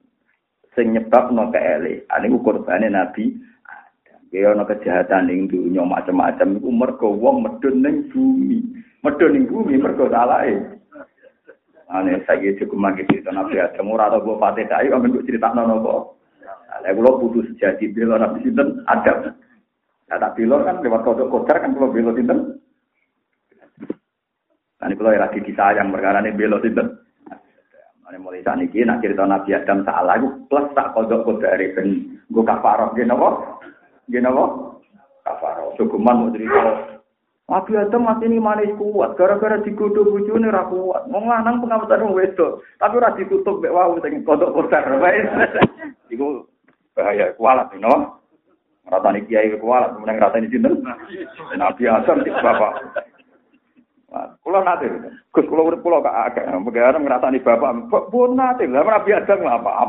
[0.75, 2.03] Sing kele.
[2.11, 3.31] Ane kurbane Nabi
[4.33, 8.65] Ya ana kejahatan ning dunya macam-macam iku mergo wong medun bumi.
[9.05, 10.57] Medun ning bumi mergo salahe.
[11.93, 15.69] Ane saya cukup magi cerita Nabi Adam ora tau mbok fatih ayo amen mbok critakno
[15.69, 16.17] napa.
[16.81, 19.37] Lah kula putus sejati bela Nabi sinten Adam.
[20.09, 22.52] Nah, tak bilo kan lewat kodok kodar kan kalau bilo sinten.
[24.83, 26.99] Ini kalau lagi disayang perkara ini bilo sinten.
[28.11, 32.21] Ini mulai saat ini, nak cerita Nabi Adam salah, itu plus tak kodok kodar ben
[32.29, 33.29] gue kafaroh, gini apa?
[34.13, 34.45] Apa?
[35.25, 35.73] Kafaroh.
[35.81, 36.93] Sukuman mau cerita
[37.49, 41.09] Nabi Adam masih ini manis kuat, gara-gara digodoh bujune ra kuat.
[41.09, 44.85] Wong lanang pengamatan wong wedok, tapi ora ditutup mek wau teng kodok kodar.
[46.13, 46.45] Iku
[46.93, 48.21] bahaya kualat no.
[48.83, 50.85] Rasane kiai kualat, kemudian rasane sinten?
[51.57, 52.73] Nabi Adam bapak.
[54.53, 54.85] Kulo nate,
[55.33, 59.89] Gus kulo urip kulo kak agak, bagaimana ngerasani bapak, pun nate, lah Nabi Adam apa?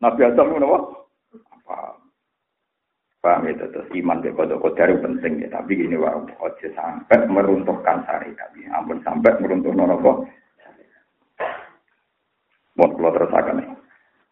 [0.00, 1.92] Nabi Adam ngono apa?
[3.20, 5.52] Paham itu terus iman be kodok kodar penting ya.
[5.52, 8.50] Tapi ini wah ojo sampai meruntuhkan syariat.
[8.58, 8.74] Ya.
[8.74, 10.26] Ampun sampai meruntuh nopo.
[12.74, 13.68] Mau kalau terus akan nih.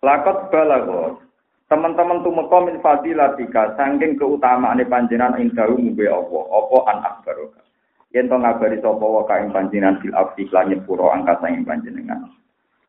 [0.03, 1.23] Lakot balago.
[1.71, 6.43] Teman-teman tuh min fadilatika sangking keutamaan panjenengan indahu mube Allah.
[6.51, 7.70] Apa an akbaroka.
[8.11, 12.27] Yen to ngabari sapa wa kaing panjenengan fil afsi lan nyepuro angkasa ing panjenengan.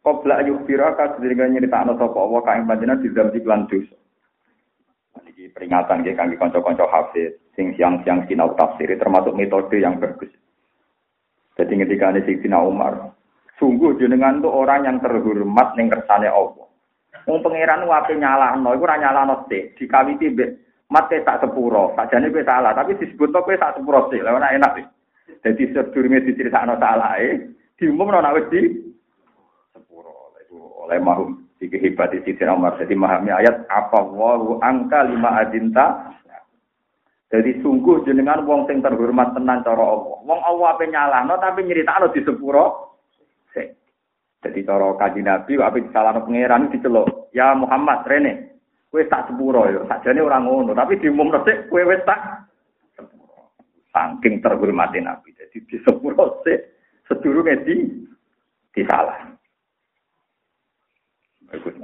[0.02, 3.98] Qabla yukbiraka sedherek nyeritakno sapa wa kaing panjenengan di dalam lan dosa.
[5.22, 10.34] Ini peringatan ya kami konco-konco hafiz, sing siang-siang sinau tafsir termasuk metode yang bagus.
[11.54, 13.14] Jadi ketika ini Sina Umar,
[13.62, 16.66] sungguh jenengan itu orang yang terhormat ning kersane Allah.
[17.30, 20.50] Wong pangeran wape nyalahno, iku ora nyalahno sik, dikawiti mbek
[20.90, 21.94] mate tak sepuro.
[21.94, 24.26] Sajane kowe salah, tapi disebut kowe tak sepuro sik.
[24.26, 24.86] Lah enak sih.
[25.42, 28.62] Jadi sedurunge diceritakno salahe, diumumno nek wis di
[29.74, 30.34] sepuro.
[30.46, 32.74] Itu oleh mahum Iki hebat sisi Umar.
[32.82, 36.10] Jadi memahami ayat apa wawu angka lima adinta.
[37.30, 40.18] Jadi sungguh jenengan wong sing terhormat tenan cara Allah.
[40.26, 42.92] Wong Allah apa nyalahno tapi nyeritakno di sepuro.
[44.42, 47.30] Jadi cara kaji Nabi apa disalahno pangeran diceluk.
[47.30, 48.58] Ya Muhammad rene.
[48.90, 49.86] Kowe tak sepuro yo.
[49.86, 52.50] Sakjane ora ngono, tapi diumumno sik kowe wis tak.
[53.92, 55.36] Saking terhormatnya Nabi.
[55.36, 56.60] Jadi di sepuro sik
[57.12, 57.76] sedurunge di
[58.72, 59.32] disalah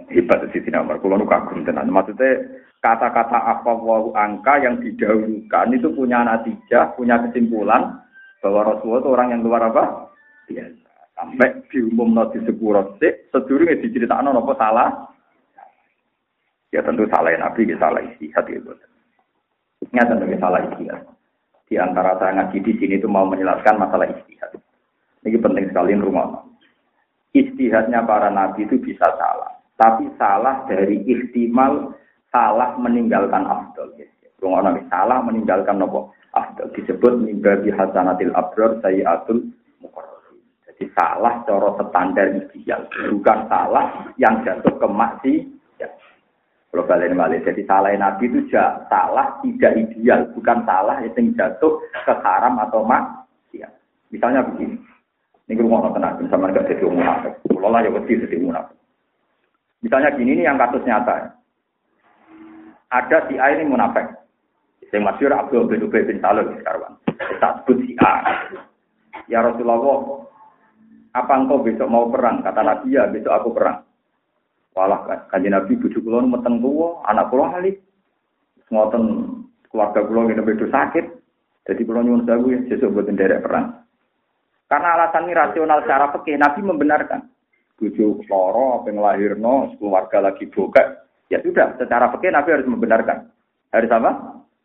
[0.07, 0.99] hebat di sini Umar.
[1.03, 1.91] Kulo kagum tenan.
[1.91, 7.99] Maksudnya kata-kata apa wau angka yang didahulukan itu punya natijah, punya kesimpulan
[8.39, 9.83] bahwa Rasulullah itu orang yang luar apa?
[10.47, 10.87] Biasa.
[11.17, 14.89] Sampai diumum di sepuro sik, sedurunge diceritakan apa salah?
[16.71, 18.71] Ya tentu salah Nabi, ya salah istihad itu.
[19.91, 21.16] Nyata tentu salah istihad.
[21.67, 24.55] Di antara saya ngaji di sini itu mau menjelaskan masalah istihad.
[25.27, 26.47] Ini penting sekali rumah.
[27.35, 31.93] Istihadnya para nabi itu bisa salah tapi salah dari ihtimal
[32.33, 33.93] salah meninggalkan afdol.
[34.41, 39.45] Rumah nabi salah meninggalkan nopo afdol disebut mimbabi hasanatil abrar sayyatul
[39.81, 40.41] mukarrabin.
[40.65, 43.85] Jadi salah cara standar ideal, bukan salah
[44.17, 45.33] yang jatuh ke maksi.
[46.67, 52.13] Kalau balik balik, jadi salah nabi itu salah tidak ideal, bukan salah yang jatuh ke
[52.21, 53.71] haram atau maksiat.
[54.11, 54.75] Misalnya begini,
[55.47, 57.07] ini rumah tenang, sama nggak jadi umum
[57.47, 58.75] Kalau lah ya wedi jadi munafik.
[59.79, 61.39] Misalnya gini ini yang kasus nyata.
[62.91, 64.11] Ada si A ini munafik.
[64.91, 66.99] Yang masyur Abdul bin Ubay bin Salul sekarang.
[67.07, 68.43] Kita sebut si A.
[69.31, 69.79] Ya Rasulullah,
[71.15, 72.43] apa engkau besok mau perang?
[72.43, 73.86] Kata Nabi ya, besok aku perang.
[74.77, 77.81] Walah kanji Nabi bujuk kulon meteng tua, anak kulon halik.
[78.69, 79.03] Ngoten
[79.73, 81.05] keluarga kulon ini bedo sakit.
[81.65, 83.81] Jadi kulon nyuwun sewu ya, besok buat derek perang.
[84.69, 87.25] Karena alasan ini rasional secara fikih, Nabi membenarkan
[87.77, 90.87] bujuk loro, apa ngelahirno, keluarga lagi bokek,
[91.29, 93.29] ya sudah, secara fikih Nabi harus membenarkan.
[93.69, 94.11] Harus apa?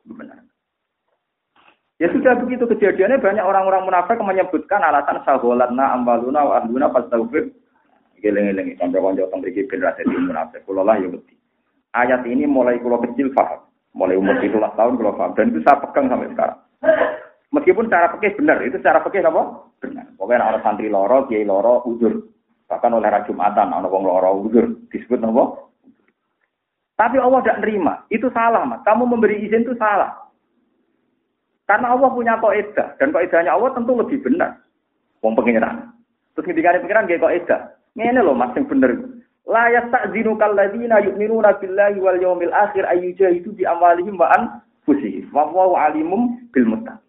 [0.08, 0.48] Membenarkan.
[2.00, 7.54] Ya sudah begitu kejadiannya banyak orang-orang munafik menyebutkan alasan saholatna ambaluna wa ahluna fastaghfir.
[8.22, 10.62] Geleng-geleng kanca-kanca teng mriki ben ra dadi munafik.
[10.62, 11.34] Kula lah ya wedi.
[11.92, 13.66] Ayat ini mulai kula kecil paham.
[13.92, 16.58] Mulai umur 17 tahun kula paham dan itu saya pegang sampai sekarang.
[17.52, 19.68] Meskipun secara fikih benar, itu secara fikih apa?
[19.84, 20.06] Benar.
[20.16, 22.32] Pokoknya orang santri loro, kiai loro, udur.
[22.64, 25.68] Bahkan oleh Raja Jumatan, ana wong lara udur disebut napa?
[26.96, 28.08] Tapi Allah tidak nerima.
[28.08, 28.80] Itu salah, Mas.
[28.88, 30.32] Kamu memberi izin itu salah.
[31.68, 34.56] Karena Allah punya kaidah dan kaidahnya Allah tentu lebih benar.
[35.20, 35.92] Wong pengiran.
[36.32, 37.60] Terus ketika ada pengiran gak kaidah.
[37.98, 38.96] Ngene loh Mas yang bener.
[39.44, 45.28] La yasta'zinu kalladzina yu'minuna billahi wal yawmil akhir ayyujahidu bi amwalihim wa anfusihim.
[45.34, 45.50] Wa
[45.88, 47.02] alimum bil muttaqin.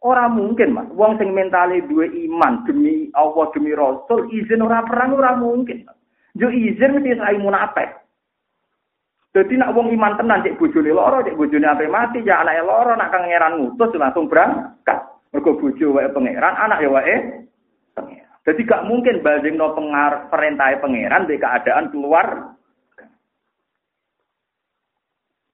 [0.00, 0.88] Ora mungkin, Mas.
[0.96, 5.84] Wong sing mentale duwe iman demi Allah demi Rasul izin ora perang ora mungkin.
[6.32, 8.00] Yo izin mesti sai munafik.
[9.30, 12.98] Jadi nak wong iman tenan cek bojone loro, cek bojone ape mati, ya anake loro
[12.98, 14.98] nak kangeran ngutus langsung berangkat.
[15.30, 17.14] Mergo bojo wae pangeran, anak ya wae
[17.94, 18.29] pangeran.
[18.50, 19.22] Jadi gak mungkin
[19.54, 22.58] no pengar perintah pangeran di keadaan keluar.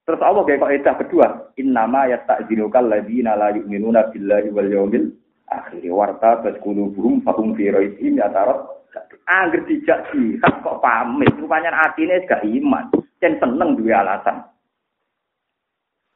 [0.09, 1.29] Terus Allah kayak kok edah kedua,
[1.61, 5.13] innama yasta'dzinukal ladzina la yu'minuna billahi wal yawmil
[5.45, 5.85] akhir.
[5.93, 8.65] Warta qulubuhum fahum fi raibihim yatarad.
[9.29, 12.89] Angger dijak sih, kok pamit, rupanya atine gak iman,
[13.21, 14.41] dan seneng dua alasan.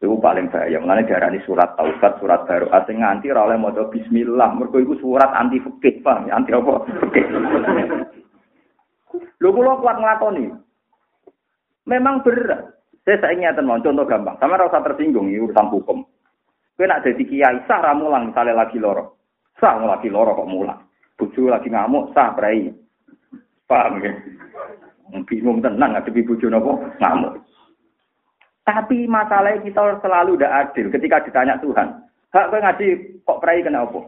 [0.00, 0.80] Itu paling bahaya.
[0.80, 2.72] Mengenai darah surat taubat, surat baru.
[2.72, 4.56] Asing nganti oleh modo bismillah.
[4.72, 6.32] Itu surat anti fikih, paham?
[6.32, 6.88] Anti apa?
[7.04, 7.24] Fikih.
[9.44, 10.48] Lu kulo kuat ngelakoni.
[11.84, 12.80] Memang berat.
[13.04, 14.36] Saya saya ingin contoh gampang.
[14.40, 16.04] Sama rasa tersinggung, ini urusan hukum.
[16.76, 19.20] Kue nak jadi kiai, sah ramulang lagi loro.
[19.60, 20.80] Sah lagi loro kok mulang.
[21.20, 22.72] Buju lagi ngamuk, sah berai.
[23.68, 24.12] Paham ya?
[25.28, 26.72] Bingung tenang ngadepi bojo napa
[27.02, 27.44] ngamuk.
[28.70, 31.88] Tapi masalahnya kita selalu tidak adil ketika ditanya Tuhan.
[32.30, 32.86] Hak kowe ngaji
[33.26, 34.06] kok prai kena apa?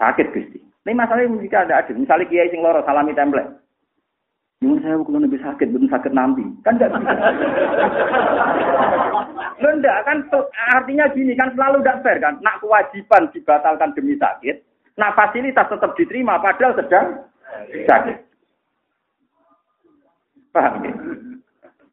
[0.00, 0.56] Sakit Gusti.
[0.56, 2.00] Ini masalahnya jika ada adil.
[2.00, 3.60] Misalnya kiai sing loro salami template.
[4.64, 6.40] Nyuwun saya kalau lebih sakit, belum sakit nanti.
[6.64, 7.12] Kan enggak bisa.
[9.60, 10.18] enggak, kan
[10.72, 12.40] artinya gini, kan selalu tidak fair kan.
[12.40, 14.64] Nak kewajiban dibatalkan demi sakit,
[14.96, 17.28] nah fasilitas tetap diterima padahal sedang
[17.84, 18.16] sakit.
[20.56, 20.92] Paham ya?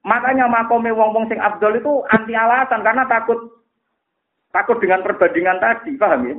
[0.02, 3.38] Makanya makome wong-wong sing Abdul itu anti alasan karena takut
[4.50, 6.36] takut dengan perbandingan tadi, paham ya?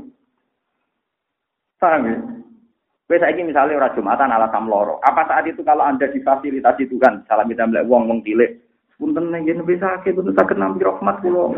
[1.78, 2.16] Paham ya?
[3.06, 4.96] Kowe saiki misalnya ora Jumatan alasan loro.
[5.04, 8.56] Apa saat itu kalau Anda difasilitasi kan salam kita mlek wong wong cilik,
[8.96, 11.52] punten yen bisa sakit, punten sakit nampi rahmat kula.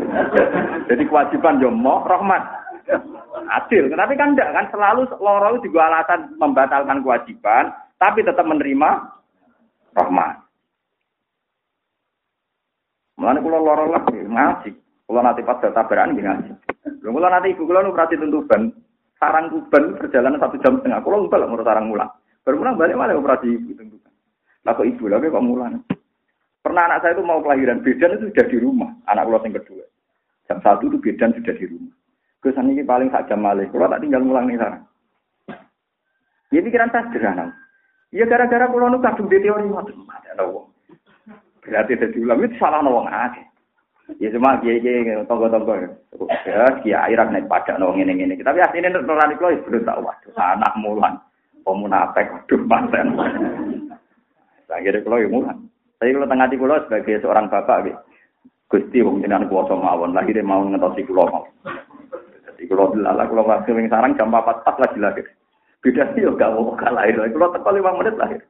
[0.91, 2.43] Jadi kewajiban yo mau rahmat.
[3.45, 9.09] Adil, tapi kan enggak kan selalu loro itu juga alasan membatalkan kewajiban, tapi tetap menerima
[9.97, 10.44] rahmat.
[13.25, 14.69] Mulane kula lara lah ngaji.
[15.09, 16.51] Kula nanti pas tabaran nggih ngaji.
[17.01, 18.69] Lha kula nanti ibu kula nu prati tentuban.
[19.17, 21.01] Sarang kuban perjalanan satu jam setengah.
[21.01, 22.13] Kula ngumpul ngurus sarang mulang.
[22.45, 24.13] Baru mulang balik malah operasi ibu tentuban.
[24.61, 25.81] Lah kok ibu lagi kok mulang.
[26.61, 28.93] Pernah anak saya itu mau kelahiran bedan itu sudah di rumah.
[29.09, 29.85] Anak kula yang kedua.
[30.45, 31.93] Jam satu itu bedan sudah di rumah.
[32.45, 33.65] Kesan ini paling sak jam malih.
[33.73, 34.85] Kula tak tinggal mulang nih sarang.
[36.53, 37.57] Ya pikiran saya sederhana.
[38.13, 39.97] Ya gara-gara kula nu kadung teori ngoten.
[40.05, 40.74] Ada wong.
[41.65, 43.41] Berarti jadi ulama itu salah nawang aja.
[44.21, 45.73] Ya cuma kiai kiai tonggo-tonggo
[46.45, 48.37] ya kiai rak naik pajak nawang ini ini.
[48.37, 51.13] Tapi aslinya nurani kalau belum tahu waduh anak mulan
[51.65, 53.07] pemunafik waduh pasen.
[54.69, 55.57] Akhirnya kalau ya mulan.
[55.97, 57.99] Tapi kalau tengah di pulau sebagai seorang bapak gitu.
[58.65, 61.45] Gusti wong jenengan kuwasa mawon dia mau ngetosi kula mau.
[62.45, 65.21] Jadi kula dilala kula waktu ning sarang jam 4 pas lagi lagi.
[65.85, 67.05] Beda yo gak mau kalah.
[67.09, 68.41] Kula teko 5 menit lahir.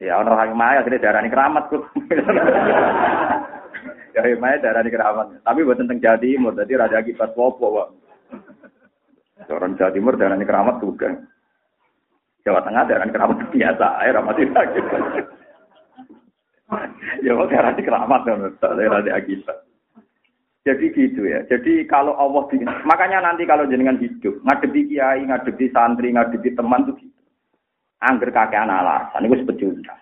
[0.00, 0.16] Ya
[0.56, 1.84] maya jadi darah ini keramat kok.
[4.16, 4.24] ya
[4.56, 5.44] darah ini keramat.
[5.44, 7.88] Tapi buat tentang Jawa Timur, jadi raja akibat popo, Pak.
[9.52, 11.20] Orang Jawa Timur darah ini keramat juga.
[12.48, 14.84] Jawa Tengah darah ini keramat biasa, air ramat sakit.
[17.20, 18.40] ya kok darah ini keramat kan,
[18.72, 19.56] raja akibat.
[20.64, 21.44] Jadi gitu ya.
[21.44, 22.48] Jadi kalau Allah
[22.88, 27.19] makanya nanti kalau jenengan hidup, ngadepi kiai, ngadepi santri, ngadepi teman tuh gitu.
[28.00, 30.00] Angger kakean alasan iku sepecundang.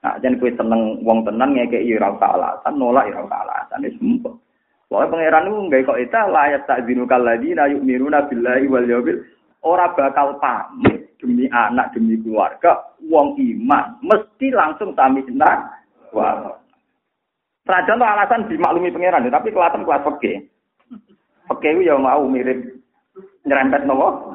[0.00, 4.00] Nah, jan kowe seneng wong tenan ngekeki ora usah alasan, nolak ora usah alasan wis
[4.00, 4.34] mumpet.
[4.88, 9.20] Pokoke pangeran niku nggawe kok eta layat tak dinukal ladina yu'minuna billahi wal yawmil
[9.60, 15.68] ora bakal pamit demi anak demi keluarga wong iman mesti langsung sami senang
[16.16, 16.56] wah
[17.68, 20.48] Rajan alasan dimaklumi pangeran tapi kelihatan kelas peke.
[21.52, 22.56] Peke itu ya mau mirip
[23.44, 24.32] nyerempet nopo.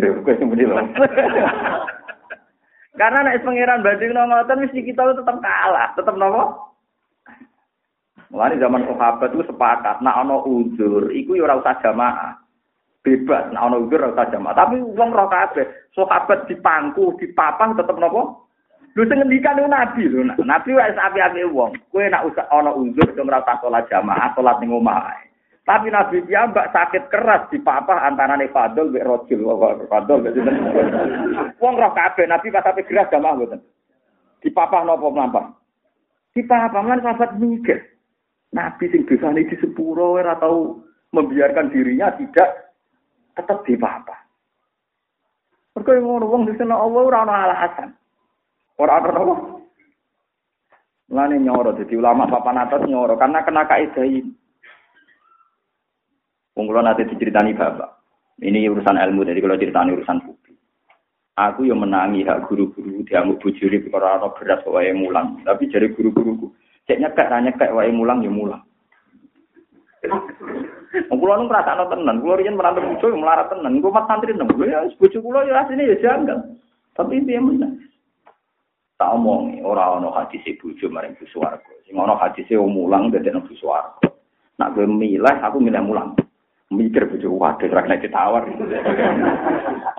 [0.00, 0.48] Kowe sing
[2.92, 6.72] Karena nek pangeran banding ngoten mesti kita tetap kalah, tetap nopo?
[8.28, 12.32] Mulane zaman sahabat itu sepakat, nak ono uzur, iku ya ora usah jamaah.
[13.04, 14.56] Bebas, nak ono uzur ora usah jamaah.
[14.56, 18.48] Tapi wong roh kabeh, sahabat dipangku, dipapang tetep nopo?
[18.92, 20.20] Lu sing ngendikan itu nabi lho.
[20.44, 21.72] Nabi wis api-api wong.
[21.88, 25.31] Kowe nak usah ono uzur, ora usah salat jamaah, salat ning omah
[25.62, 29.46] tapi Nabi mbak sakit keras di papa antara be Rojil.
[29.86, 30.34] Fadol be
[31.62, 33.38] Wong roh kabeh Nabi pas sampai keras gak mau
[34.42, 35.54] Di papa nopo melampah.
[36.34, 37.78] Di papa mana sahabat mikir.
[38.50, 40.82] Nabi sing dosane di sepuro ora tahu
[41.14, 42.74] membiarkan dirinya tidak
[43.38, 44.18] tetap di papa.
[45.78, 47.94] Mergo ngono wong di sana Allah ora alasan.
[48.82, 49.34] Ora ana apa?
[51.06, 54.41] Mulane nyoro jadi ulama papan atas nyoro karena kena kaidah ini.
[56.52, 58.02] Wong nanti diceritani bapak.
[58.42, 60.58] Ini urusan ilmu, jadi kalau ceritani urusan publik.
[61.38, 65.40] Aku yang menangi hak guru-guru diamuk bujuri perkara ana beras kok wae mulang.
[65.48, 66.52] Tapi jadi guru-guruku,
[66.84, 68.60] cek nyekek nanya kayak wae mulang ya mulang.
[71.08, 73.80] Wong kula nu ngrasakno tenan, kula riyen merantau bojo melarat tenan.
[73.80, 76.38] Engko mat santri nang ya bojo kula ya asline ya janggal.
[76.92, 77.72] Tapi piye meneh.
[79.00, 81.72] Tak omong ora ana hadis bojo maring swarga.
[81.88, 84.04] Sing ana hadis mulang bu swarga.
[84.60, 86.12] Nak gue milih aku milih mulang.
[86.72, 88.48] Mikir bojo waduh ora kena ditawar.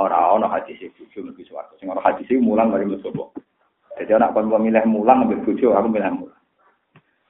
[0.02, 1.74] Ora ana hadis bojo maring bu swarga.
[1.78, 3.30] Sing ana hadis mulang maring bu swarga.
[4.02, 6.42] Jadi anak kon milih mulang ambil bojo aku milih mulang.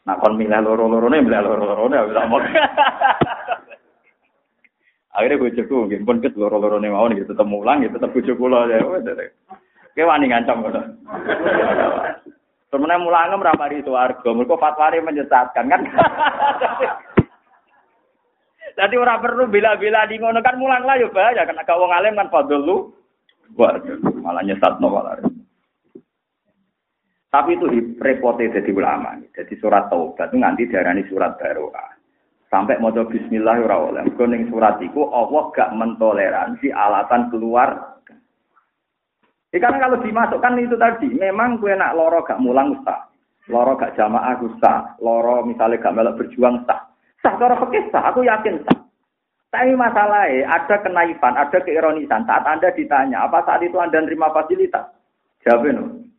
[0.08, 2.28] Nak kon milih loro-lorone milih loro-lorone aku tak
[5.14, 8.82] Akhirnya bojoku mungkin pun ket loro-lorone mau nih tetep mulang gitu tetep bojo kula ya.
[9.94, 10.82] Kayak wani ngancam ngono.
[12.74, 15.82] Sebenarnya mulangnya meramari suarga, mereka fatwari menyesatkan kan.
[18.74, 22.17] Jadi orang perlu bila-bila di ngono kan mulang lah ya bahaya kan agak wong alim
[22.17, 22.78] kan fadl lu.
[23.53, 25.21] Waduh, malah nyesat no malah.
[27.34, 27.65] Tapi itu
[27.97, 29.17] repotnya jadi ulama.
[29.34, 31.74] Jadi surat taubat itu nanti diarani surat baru.
[32.49, 34.05] Sampai mau bismillah ora oleh.
[34.13, 37.93] Surat itu Allah gak mentoleransi alasan keluar
[39.53, 43.05] Ya, karena kalau dimasukkan itu tadi, memang gue nak loro gak mulang ustaz.
[43.45, 44.97] Loro gak jamaah ustaz.
[44.97, 46.82] Loro misalnya gak melok berjuang ustaz.
[47.24, 48.84] Sah cara fikih sah, aku yakin sah.
[49.47, 52.28] Tapi masalahnya ada kenaifan, ada keironisan.
[52.28, 54.91] Saat Anda ditanya, apa saat itu Anda nerima fasilitas?
[55.45, 56.09] Jawabin.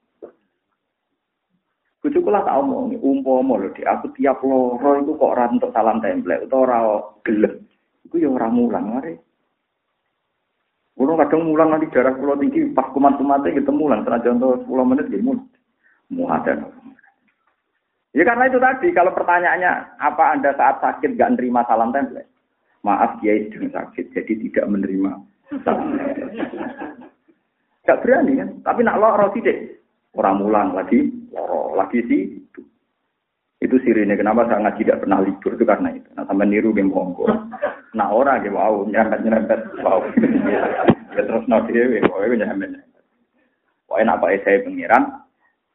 [2.01, 6.45] Kucuku lah tak omong, umpama loh, aku tiap loro itu kok orang untuk salam template,
[6.45, 7.65] atau orang gelem.
[8.05, 9.17] Itu ya orang mulang, mari.
[10.95, 14.91] Kulo kadang mulang nanti darah kulo tinggi pas kumat kumatnya kita mulang senajan untuk 10
[14.95, 15.49] menit gitu mulang.
[16.07, 16.71] Muhadan.
[18.15, 22.31] Ya karena itu tadi kalau pertanyaannya apa anda saat sakit gak nerima salam template?
[22.87, 25.11] Maaf dia sedang sakit jadi tidak menerima
[25.67, 25.99] salam
[27.85, 28.49] Gak berani kan?
[28.63, 29.59] Tapi nak loro deh.
[30.15, 32.23] Orang mulang lagi, loro lagi sih.
[33.59, 36.07] Itu sirine kenapa saya ngaji tidak pernah libur itu karena itu.
[36.15, 37.27] Nah sampai niru game monggo.
[37.99, 40.03] Nah orang gitu, wow, nyerempet-nyerempet, wow.
[41.15, 42.83] ya terus dewe, wow, nyerempet.
[43.87, 45.24] Wah, apa saya pengiran?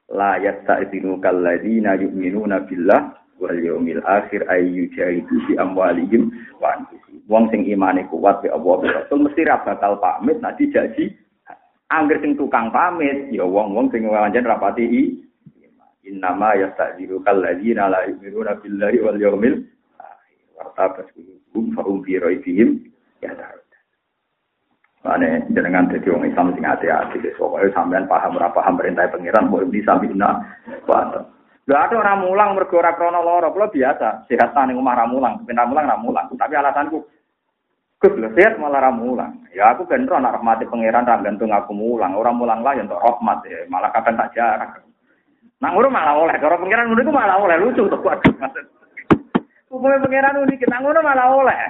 [0.09, 7.21] La yasta'idinu kalladina yu'minuna billah wal yawmil akhir ayyu jahidu bi amwalihim wa anfusihim.
[7.29, 11.13] Wong sing imane kuat bi Allah Rasul mesti ra bakal pamit nek dijaji.
[11.93, 15.03] Angger sing tukang pamit ya wong-wong sing wajan rapati i.
[16.09, 19.61] Innama yasta'idinu kalladina la yu'minuna billahi wal yawmil
[20.01, 20.37] akhir.
[20.57, 21.07] Wartabas
[21.53, 22.81] hum fahum fi raibihim
[23.21, 23.68] ya tahu.
[24.99, 29.71] Mane jenengan dadi wong Islam sing ati-ati wis pokoke paham ora paham perintah pangeran kok
[29.71, 30.43] bisa bina
[30.83, 31.23] wa
[31.69, 35.45] Lha ada orang mulang mergo ora krana lara, kula biasa, sehat ning omah ra mulang,
[35.45, 36.25] ben mulang ra mulang.
[36.33, 36.97] Tapi alasanku
[38.01, 39.45] Gus lho sehat malah ra mulang.
[39.53, 42.89] Ya aku ben ro anak rahmati pangeran ra gantung aku mulang, ora mulang lah ya
[42.89, 44.81] untuk rahmat ya, malah kadang tak jarak.
[45.61, 48.33] Nang ngono malah oleh, cara pangeran ngono iku malah oleh lucu to waduh.
[49.69, 51.61] Umumnya pangeran unik, kita ngono malah oleh.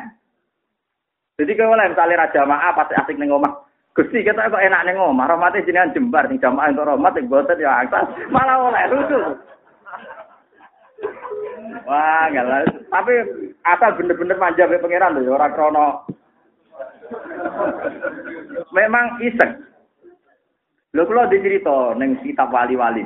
[1.39, 3.63] Jadi kalau misalnya raja maaf pasti asik neng omah.
[3.95, 7.63] Gusti kita kok enak neng omah, rahmatnya jenengan jembar nih jamaah untuk rahmat yang buatan
[7.63, 9.19] ya atas malah oleh lucu.
[11.87, 12.67] Wah, lah.
[12.91, 13.13] Tapi
[13.63, 15.87] asal bener-bener manja be pangeran tuh, orang krono.
[18.75, 19.63] Memang iseng.
[20.93, 23.05] Lho kula dicerita ning kitab wali-wali.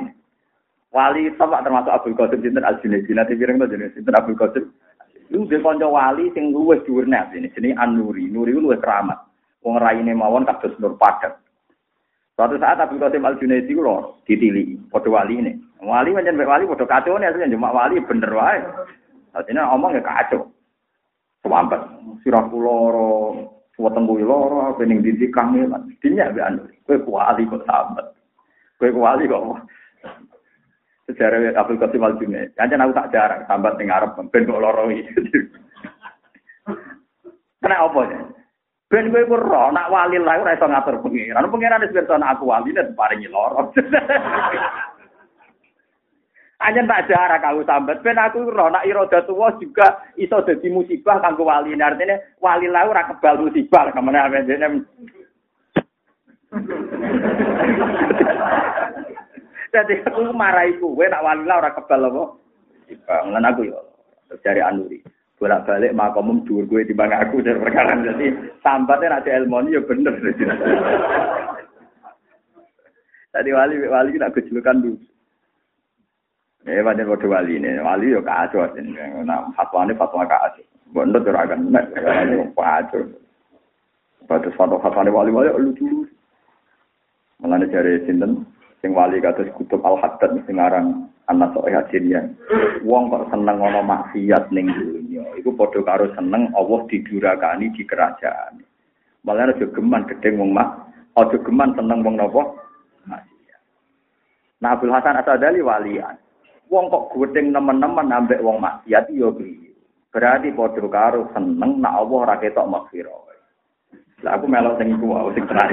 [0.90, 3.12] Wali top termasuk Abdul Qadir Sinten Al Junaidi.
[3.14, 4.64] Nanti pirang to jenenge Sinten Abdul Qadir.
[5.30, 8.28] Lu dhe kanca wali sing luwih dhuwur nek jenenge An-Nuri.
[8.28, 9.16] Nuri luwih keramat.
[9.64, 11.40] Wong raine mawon kados nur padat.
[12.34, 15.52] Suatu saat Abdul Qadir Al Junaidi lho ditili padha wali ini.
[15.80, 18.60] Wali pancen wali padha kacone asline cuma wali bener wae.
[19.32, 20.50] Artinya omong ya kacau.
[21.46, 21.80] Sewambat.
[22.26, 23.38] Sirah loro,
[23.78, 25.94] weteng kuwi loro, bening didik kami lan.
[26.02, 26.66] Dinya be anu.
[26.84, 28.12] Kowe wali kok sambat.
[28.82, 29.62] Kowe wali kok
[31.08, 32.56] sejarah Abdul Qasim Al Junaid.
[32.56, 35.12] Jangan aku tak jarang sambat ning Arab ben kok loro iki.
[37.60, 38.20] Kena apa ya?
[38.88, 41.48] Ben kowe ku ro nak wali lah ora iso ngatur pengiran.
[41.48, 43.72] Pengiran wis pirsa aku wali nek paringi loro.
[46.64, 48.00] Hanya tak jarak aku sambat.
[48.00, 51.76] Ben aku roh nak iroda tua juga iso dadi musibah kanggo wali.
[51.76, 54.40] Artinya wali lah ora kebal musibah ke mana apa
[59.74, 62.22] Jadi aku marahi kowe nak wali lah ora kebal apa.
[63.10, 63.82] Bangun aku yo.
[64.38, 65.02] Dari Anuri.
[65.34, 70.14] Bolak-balik makomum dhuwur kowe timbang aku dari perkara jadi sambatnya nak ilmu ya bener.
[73.34, 75.02] Tadi wali wali nak kejulukan dulu.
[76.64, 78.96] Eh, banyak kode wali ini, wali yo kacau sini.
[79.26, 80.64] Nah, fatwa ini fatwa kacau.
[80.96, 81.92] Bener tuh akan nek,
[82.56, 83.04] kacau.
[84.24, 86.08] Batas fatwa fatwa ini wali wali lucu.
[87.42, 88.48] Malah dari sinten,
[88.84, 92.20] sing wali kados kutub al haddad sing aran anak sok ya
[92.84, 98.60] wong kok seneng ana maksiat ning dunya iku padha karo seneng Allah didurakani di kerajaan
[99.24, 100.84] malah aja geman gedeng wong mak
[101.16, 102.44] aja geman seneng wong napa
[103.08, 103.60] maksiat
[104.60, 106.20] Nah Abdul Hasan Asadali walian.
[106.68, 109.72] Wong kok gudeng nemen-nemen ambek wong maksiat yo piye?
[110.12, 113.32] Berarti padha karo seneng nak Allah ora ketok maghfirah.
[114.24, 115.68] Lah aku melok sing iku wae sing tenan.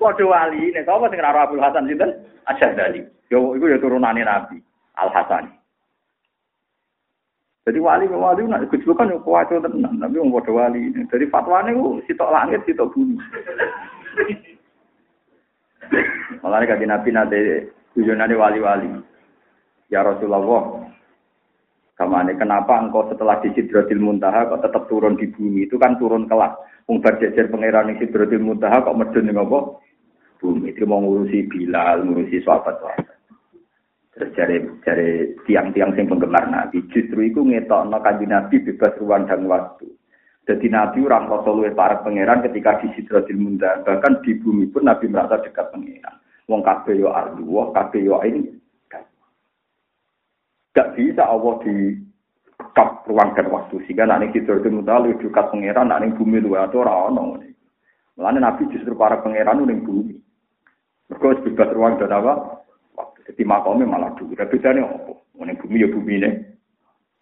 [0.00, 2.24] Padha wali, nek sapa sing ora Abdul Hasan sinten?
[2.48, 3.04] Asadali.
[3.28, 4.56] Yo iku ya turunane Nabi
[4.96, 5.52] Al Hasan.
[7.68, 10.88] Jadi wali wali nak gejolokan yo kuat tenan, tapi wong padha wali.
[10.88, 13.20] Jadi fatwane ku sitok langit sitok bumi.
[16.40, 18.88] Malah kaji Nabi nate tujuannya wali-wali.
[19.92, 20.88] Ya Rasulullah,
[22.00, 25.68] Kamane kenapa engkau setelah di Sidratil Muntaha kok tetap turun di bumi?
[25.68, 26.56] Itu kan turun kelas.
[26.88, 29.76] Wong berjejer pangeran di Sidratil Muntaha kok medun ning apa?
[30.40, 30.72] Bumi.
[30.72, 32.80] Itu mau ngurusi Bilal, ngurusi sahabat.
[34.16, 35.08] Terus cari cari
[35.46, 36.82] tiang-tiang sing penggemar Nabi.
[36.90, 39.86] Justru itu ngetokno kanjeng Nabi bebas ruang dan waktu.
[40.48, 43.86] Jadi Nabi orang rasa luwih para pangeran ketika di Sidratil Muntaha.
[43.86, 46.16] Bahkan di bumi pun Nabi merasa dekat pangeran.
[46.50, 48.58] Wong kabeh yo ardu, kabeh yo ini
[50.70, 51.98] Gak bisa Allah di
[52.76, 56.50] kap ruang dan waktu sehingga nanti tidur itu mudah lebih dekat pangeran nanti bumi itu
[56.54, 57.50] atau orang ini
[58.20, 60.14] Malah Nabi justru para pangeran itu bumi.
[61.10, 62.62] Mereka bebas ruang dan apa?
[63.26, 64.38] Jadi makamnya malah dulu.
[64.38, 65.12] Tapi bedanya apa?
[65.42, 66.30] Ini bumi ya bumi ini.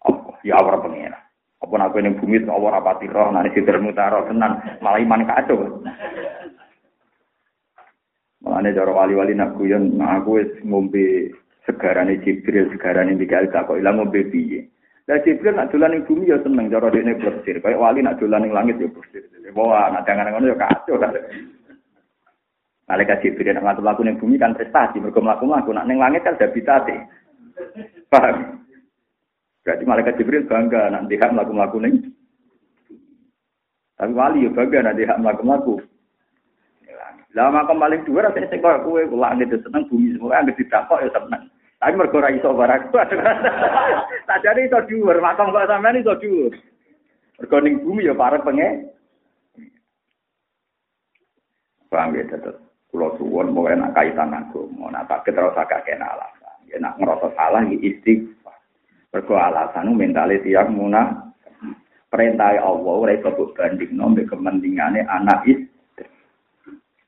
[0.05, 0.37] Apa?
[0.45, 1.17] Ya awal pangeran.
[1.59, 5.83] Apa nak ini bumi itu awal apa tiroh nanti tidur mutaro tenan malah iman kacau.
[8.39, 11.35] Malah ini cara wali-wali nak kuyon, nah aku ngombe
[11.67, 14.71] segarane Jibril, segarane Mikael tak kok ilang ngombe piye.
[15.11, 17.59] Lah Jibril nak dolan ning bumi ya seneng cara dene bersir.
[17.59, 19.27] Kayak wali nak dolan ning langit ya bersir.
[19.51, 20.95] Wah, nak jangan ngono ya kacau.
[22.89, 26.33] Malaikat Jibril nak ngatur laku ning bumi kan prestasi, mergo mlaku-mlaku nak ning langit kan
[26.41, 27.05] habitate.
[28.09, 28.65] Paham?
[29.61, 32.09] Berarti malaikat Jibril bangga nak dia mlaku-mlaku ning
[33.99, 35.75] tapi wali ya bangga nak dia mlaku-mlaku.
[37.35, 41.03] Lah makam paling dhuwur rasane sing koyo kowe kula angge seneng bumi semua angge ditakok
[41.03, 41.51] ya seneng.
[41.77, 42.89] Tapi mergo ora iso barang.
[44.27, 46.55] Sajane iso dhuwur, makam kok sampean iso dhuwur.
[47.43, 48.69] Mergo bumi ya parek penge.
[51.91, 52.68] Paham ya tetep.
[52.89, 56.57] Kulo suwon mau enak kaitan agama, nak tak terus agak kena alasan.
[56.65, 58.57] Ya nak ngerasa salah ya istighfar.
[59.13, 61.29] Mergo alasan mentale tiang muna
[62.09, 66.09] perintah Allah ora iso bandingno mbek kepentingane anak istri.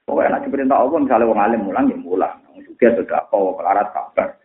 [0.06, 2.38] Pokoknya nak diperintah Allah misalnya wong alim mulang ya mulang.
[2.62, 4.38] Juga sudah kau kelarat kabar.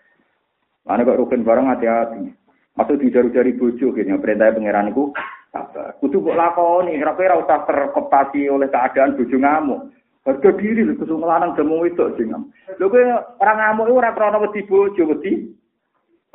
[0.88, 2.32] Mana kok rukun barang hati-hati.
[2.80, 4.16] Masuk di jari-jari bojo gitu.
[4.16, 5.12] Perintah pangeran itu
[5.52, 6.00] sabar.
[6.00, 6.96] Kudu kok lakoni.
[6.96, 9.92] Kira-kira usah terkoptasi oleh keadaan bojo ngamuk.
[10.26, 12.50] Harga diri lho kusung lanang jamu itu jengam.
[12.82, 13.02] Lho kowe
[13.38, 15.54] orang ngamuk ora krana wedi bojo wedi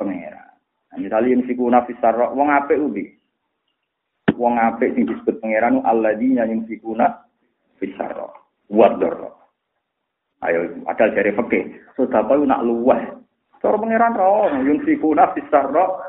[0.00, 0.48] pangeran.
[0.88, 3.12] Nah, misalnya yang siku nafis sarok, wong apik ubi.
[4.32, 8.32] Wong apik sing disebut pangeran alladzina yang siku nafis sarok.
[8.72, 9.36] Wador.
[10.40, 11.76] Ayo, ada jari fakih.
[11.92, 12.98] Sudah kau nak luweh.
[13.60, 16.00] Cara pangeran roh, yang siku nafis sarok.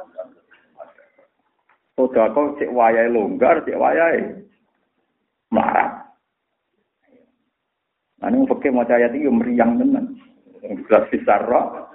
[1.99, 4.23] Sudah kau cek wayai longgar, cek wayai
[5.51, 5.92] marah.
[8.23, 10.15] Nah, ini fakir mau ayat itu meriang tenan.
[10.63, 11.91] Jelas fisar roh.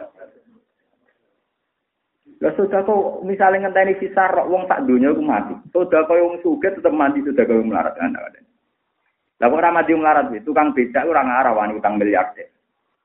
[2.45, 5.57] Lah sudah kau misalnya ngenteni fisar roh, wong tak dunia aku mati.
[5.73, 7.97] Sudah kau yang suget tetap mati, sudah kau melarat.
[7.97, 12.53] Lah kok ora mati melarat itu tukang becak ora ngarah wani utang miliarder.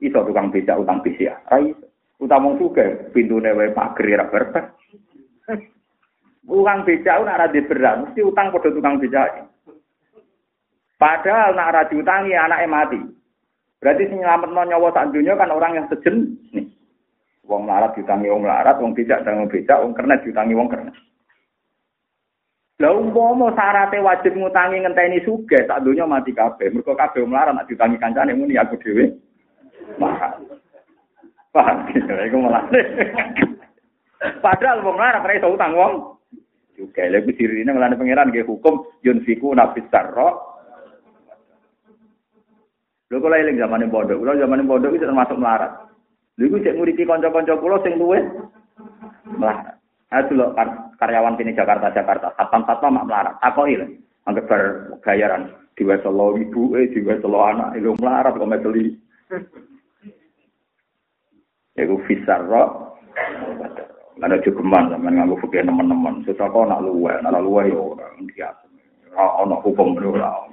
[0.04, 1.48] Iso tukang becak utang BCA.
[1.48, 1.88] Ra iso.
[2.20, 4.66] Utang wong suge pintune wae pager ra berpet.
[6.44, 9.48] Tukang becak ora ada berat, mesti utang padha tukang becak.
[11.04, 13.02] Padahal nak ora diutangi anaknya mati.
[13.84, 16.64] Berarti sing nyelametno nyawa sak dunya kan orang yang sejen nih.
[17.44, 20.96] Wong melarat diutangi wong melarat, wong becak dan wong becak, wong kernet diutangi wong kernet.
[22.80, 26.72] Lah umpama syaratnya wajib ngutangi ngenteni sugih sak dunya mati kabeh.
[26.72, 29.12] Mergo kabeh melarat nak diutangi kancane muni aku dhewe.
[30.00, 30.40] Mahal.
[31.52, 31.84] Paham?
[32.00, 32.64] Iku malah.
[34.40, 36.16] Padahal wong melarat ora iso utang wong.
[36.80, 40.53] Juga lha dirine ngelane pangeran nggih hukum yunfiku nafis sarra
[43.14, 45.70] Lho kula eling zamane pondok, kula zamane pondok itu termasuk melarat.
[46.42, 48.18] Lha iku cek nguriti kanca-kanca kula sing luwe
[49.38, 49.78] melarat.
[50.10, 50.50] Aku lho
[50.98, 53.38] karyawan sini Jakarta Jakarta, satpam-satpam mak melarat.
[53.38, 53.86] Takoki lho.
[54.26, 54.62] Anggap bar
[55.06, 58.98] gayaran diweselo ibu eh diweselo anak itu melarat kok meteli.
[61.78, 62.98] Iku fisarro.
[64.18, 66.26] Ada cukuman sampean nganggo fikih teman-teman.
[66.26, 68.66] Sesako nak luwe, nak luwe yo ora biasa.
[69.14, 70.50] Ora ono hukum ora.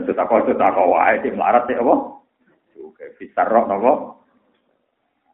[0.00, 1.94] Maksud aku itu tak wae sing melarat sih apa?
[2.80, 3.92] Oke, bisa roh nopo.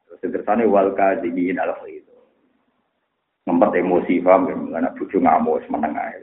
[0.04, 2.12] Terus tersane wal kadibin al itu.
[3.46, 6.18] Ngempet emosi paham ya, karena bojo ngamuk meneng ae.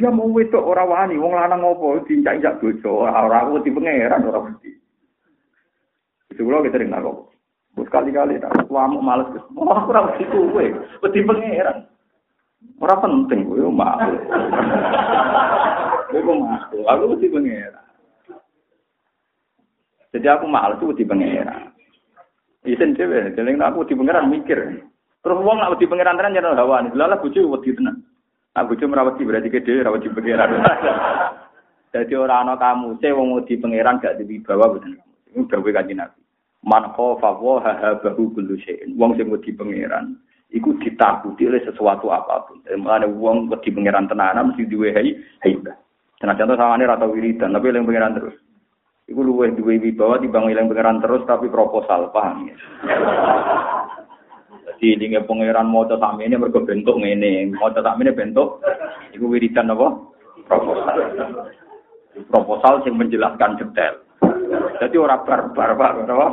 [0.00, 4.48] Dia mau wedok ora wani, wong lanang opo diinjak-injak bojo, ora ora wedi pangeran ora
[4.48, 4.72] wedi.
[6.32, 7.28] Itu Kulo kita sering takok.
[7.76, 9.28] Bus kali-kali tak tuamu males.
[9.54, 10.64] Oh, aku wedi kowe.
[11.04, 11.84] Wedi pangeran.
[12.80, 14.00] Ora penting kowe mau.
[16.20, 16.56] Kowe mau.
[16.86, 17.84] Aku wedi pangeran.
[20.10, 21.72] Jadi aku males wedi pangeran.
[22.66, 24.84] Isen dhewe, jeneng aku wedi pangeran mikir.
[25.20, 26.84] Terus wong nak wedi pangeran tenan nyerah hawa.
[26.92, 28.04] Lha bojo wedi tenan.
[28.52, 30.50] Nak bojo merawati berarti gede ora wedi pangeran.
[31.94, 34.94] Jadi orang ana kamu, saya wong wedi pangeran gak diwibawa boten.
[35.34, 36.22] Iku dawuh kanjeng Nabi.
[36.62, 38.94] Man khafa wa habahu kullu syai'in.
[38.94, 42.62] Wong sing wedi pangeran iku ditakuti oleh sesuatu apa pun.
[42.66, 45.14] Mulane wong wedi pangeran tenanan mesti duwe hai
[45.46, 45.78] haibah.
[46.20, 48.36] Senajan to sawane ra tau wiridan, tapi eling pangeran terus.
[49.08, 52.56] Iku luwih duwe wibawa timbang eling pangeran terus tapi proposal, paham ya?
[54.80, 58.60] Jadi ini pangeran mau coba ini mergo bentuk ngene, mau coba ini bentuk,
[59.16, 59.88] iku wiridan apa?
[60.44, 60.96] Proposal
[62.28, 63.94] proposal yang menjelaskan detail.
[64.82, 66.28] Jadi orang barbar, pak, apa?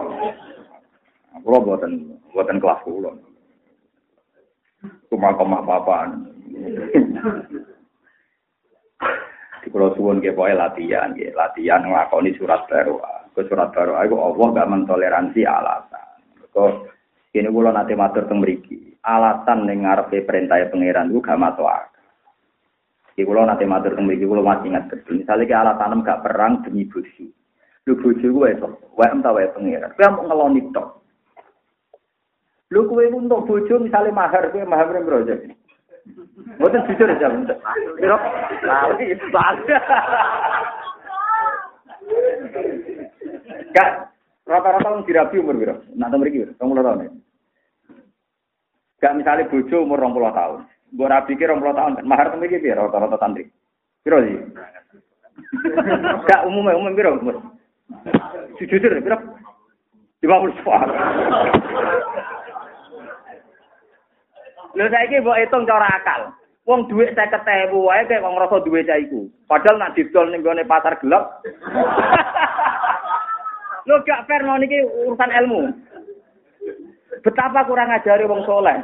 [1.45, 1.91] Kulo buatan
[2.33, 3.11] buatan kelas kulo.
[5.07, 6.27] Cuma koma apa-apaan.
[9.68, 13.03] Di Pulau Suwon ke boy latihan, ke latihan ngelakoni surat baru.
[13.36, 16.07] Ke surat baru, aku Allah gak mentoleransi alasan.
[16.55, 16.88] Kok
[17.36, 18.95] ini kulo nanti matur tembriki.
[19.03, 21.99] Alasan nengar perintah pangeran itu gak masuk akal.
[23.20, 25.20] Kulo nanti matur teng mriki kulo masih ingat betul.
[25.20, 27.28] Misalnya ke alasan gak perang demi bojo.
[27.91, 29.91] Lu bojo gue itu, wae entah wae pengiran.
[29.99, 30.88] Kowe mau ngeloni tok.
[32.72, 35.36] Lu kowe untuk bojo misalnya mahar kowe mahar berapa aja.
[36.58, 37.28] Mboten jujur aja.
[37.97, 38.18] Piro?
[38.64, 39.05] Lali,
[43.76, 43.89] Gak
[44.47, 45.76] rata-rata wong dirabi umur piro?
[45.93, 47.20] Nak teng mriki, 20 tahun.
[48.97, 50.60] Gak misalnya bojo umur 20 tahun.
[50.88, 53.51] Gue rapi kira puluh tahun, mahar temen iki biar rata-rata tantri.
[54.08, 54.39] Piro sih?
[56.24, 57.36] Gak umumnya umum piro umur.
[58.55, 59.18] Jujur piro?
[60.24, 60.89] Lima puluh soal.
[64.78, 66.21] Lho saiki mbok hitung cara akal.
[66.69, 69.25] Wong saya ketemu wae kayak wong ngerasa duit cah iku.
[69.49, 71.41] Padahal nak didol ning gone pasar gelap.
[73.89, 75.73] Lho gak fair mau niki urusan ilmu.
[77.25, 78.78] Betapa kurang ajari wong soleh.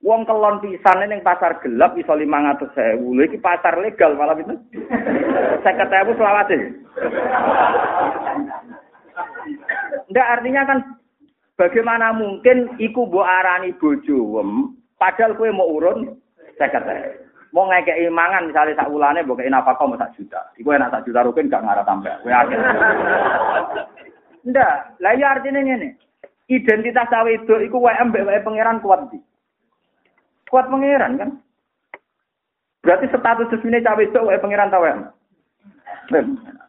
[0.00, 3.04] Wong kelon pisan ning pasar gelap iso 500.000.
[3.04, 4.56] Lha iki pasar legal malah itu.
[5.60, 6.58] 50.000 selawat e.
[10.08, 10.78] Ndak artinya kan
[11.54, 14.42] bagaimana mungkin iku mbok arani bojo
[14.98, 16.14] padahal kowe mau urun
[16.58, 17.54] 50.000.
[17.54, 20.42] Mau ngekeki mangan misalnya sak wulane mbok kei nafkah mau sak juta.
[20.58, 22.14] Iku enak sak juta rukin gak ngarah tambah.
[22.22, 22.58] Kowe akeh.
[24.44, 25.96] Ndak, lah ya artinya ngene.
[26.50, 29.18] Identitas cawe itu iku wae mbek wae pangeran kuat iki.
[30.50, 31.30] kuat pangeran kan.
[32.84, 34.84] Berarti status resmine cawe itu wae pangeran tahu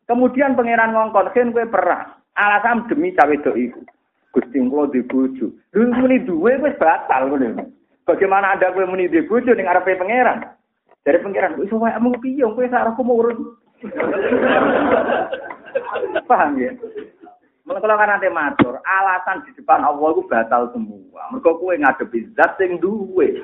[0.05, 2.13] Kemudian pangeran ngongkon gue perang.
[2.37, 3.51] Alasan demi cawe itu.
[4.35, 5.47] Gusti kula di bojo.
[5.71, 7.71] Lha muni duwe wis batal ngono.
[8.03, 10.43] Bagaimana ada gue muni di bojo ning arepe pangeran?
[11.07, 13.55] Dari pangeran wis mung piye kowe sak aku mau urun.
[16.29, 16.75] Paham ya?
[17.65, 21.31] Kalau kan nanti matur, alasan di depan Allah itu batal semua.
[21.33, 23.39] Mereka kue ngadepi zat yang duwe.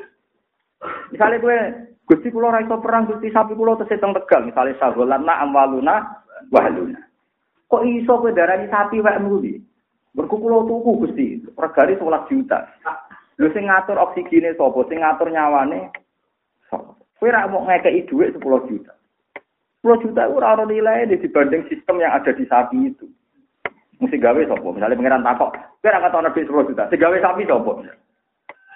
[1.10, 1.58] Misalnya gue
[2.06, 6.20] Gusti kula ora iso perang Gusti sapi kula tesih teng Tegal, misale sagolanna amwaluna
[6.52, 7.00] wahluna.
[7.72, 9.71] Kok iso kowe darani sapi wae muli?
[10.12, 12.68] Mergo kula tuku Gusti, regane 11 juta.
[13.40, 14.80] Lho sing ngatur oksigene sapa?
[14.92, 15.88] Sing ngatur nyawane
[16.68, 16.92] sapa?
[17.16, 18.92] Kowe ra mau ngekeki dhuwit 10 juta.
[19.82, 23.08] 10 juta ora ono nilai dibanding sistem yang ada di sapi itu.
[24.04, 24.68] Mesti gawe sapa?
[24.68, 26.84] Misalnya pangeran takok, kowe ra katono 10 juta.
[26.92, 27.72] Sing gawe sapi sapa?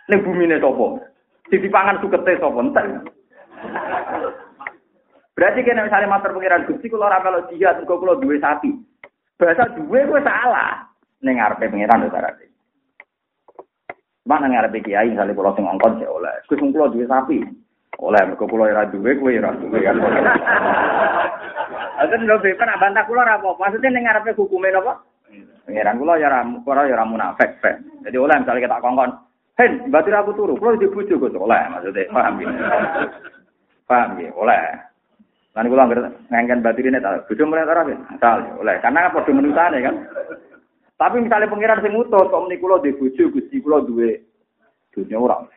[0.07, 0.85] Ning bumine sapa?
[1.51, 2.85] Di pangan sukete sapa entek.
[5.35, 8.71] Berarti kena misalnya mater pengiran Gusti kula ora kalau jihad kula duwe sapi.
[9.35, 10.94] Bahasa duwe kuwi salah.
[11.25, 12.45] Ning ngarepe pengiran lho sarate.
[14.29, 16.33] Mana ngarepe kiai misalnya kula sing ngongkon sik oleh.
[16.45, 17.41] Gus kula duwe sapi.
[17.97, 19.97] Oleh mergo kula ora duwe kuwi ora duwe kan.
[21.97, 23.57] Aten lho bepan bantah kula ora apa.
[23.57, 25.01] Maksudnya ning ngarepe hukume napa?
[25.65, 27.57] Pengiran kula ya ora ya ora munafik.
[28.05, 29.11] Jadi oleh misalnya kita kongkon,
[29.55, 32.47] Hen, batir aku turu, kalau di bujuk gue oleh, maksudnya, paham ya?
[33.89, 34.59] Paham ya, oleh.
[35.55, 38.75] Nggak ngangkat batir ini, tahu, bujuk mulai taraf ya, asal, oleh.
[38.83, 39.95] Karena apa menutane kan?
[40.95, 44.15] Tapi misalnya pengiran sing utuh, kok meni kula di bujuk, gusti kula duwe
[44.95, 45.51] dunia orang.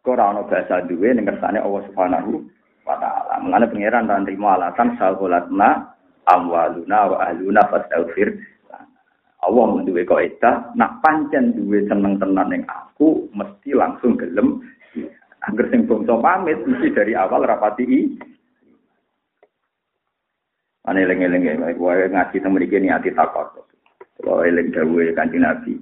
[0.00, 2.40] Kok ora ana bahasa duwe ning kersane Allah Subhanahu
[2.88, 3.42] wa taala.
[3.44, 5.92] Mulane pengiran dan trimo alasan saholatna
[6.24, 8.32] amwaluna wa ahluna fastaghfir
[9.46, 14.64] Allah menduwe kaidah nak pancen duwe seneng tenan ning aku mesti langsung gelem
[15.46, 18.00] Angger sing bangsa pamit mesti dari awal rapati i.
[20.90, 23.66] Ane eling-eling ya, ngaji teng mriki niati takut.
[24.20, 25.76] Kalau eling dawuhe Kanjeng Nabi.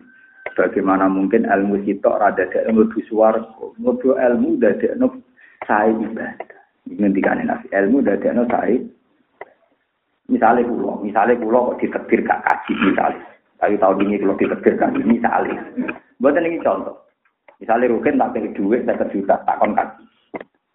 [0.55, 3.67] Bagaimana mungkin ilmu sitok rada dek mlebu swarga.
[3.79, 5.11] Mlebu ilmu dadekno
[5.67, 6.61] sae ibadah.
[6.85, 8.79] Ngendikane Nabi, ilmu dadekno sae
[10.25, 13.29] Misalnya pulau, misalnya pulau kok ditetir gak kaji misalnya.
[13.61, 15.61] Tapi tahun ini kalau ditetir kaji misalnya.
[16.17, 16.97] Buat ini contoh.
[17.61, 20.05] Misalnya Rukin tak pilih duit saya juta, tak kon kaji.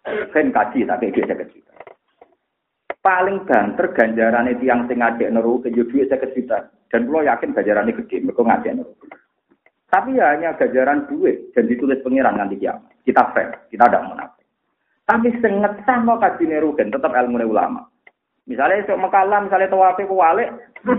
[0.06, 1.72] Rukin kaji tak pilih duit saya juta.
[3.00, 6.68] Paling banter ganjaran itu yang sing ngajak neru ke duit saya juta.
[6.92, 8.92] Dan pulau yakin ganjaran itu gede, mereka ngajak neru.
[9.90, 12.92] Tapi ya hanya ganjaran duit dan ditulis pengiran nanti kiamat.
[13.02, 14.46] Kita fair, kita tidak munafik.
[15.08, 17.88] Tapi senget sama kaji nerukin tetap ilmu ulama.
[18.46, 20.50] Misalnya esok mekalah, misalnya tawafe kuwalik,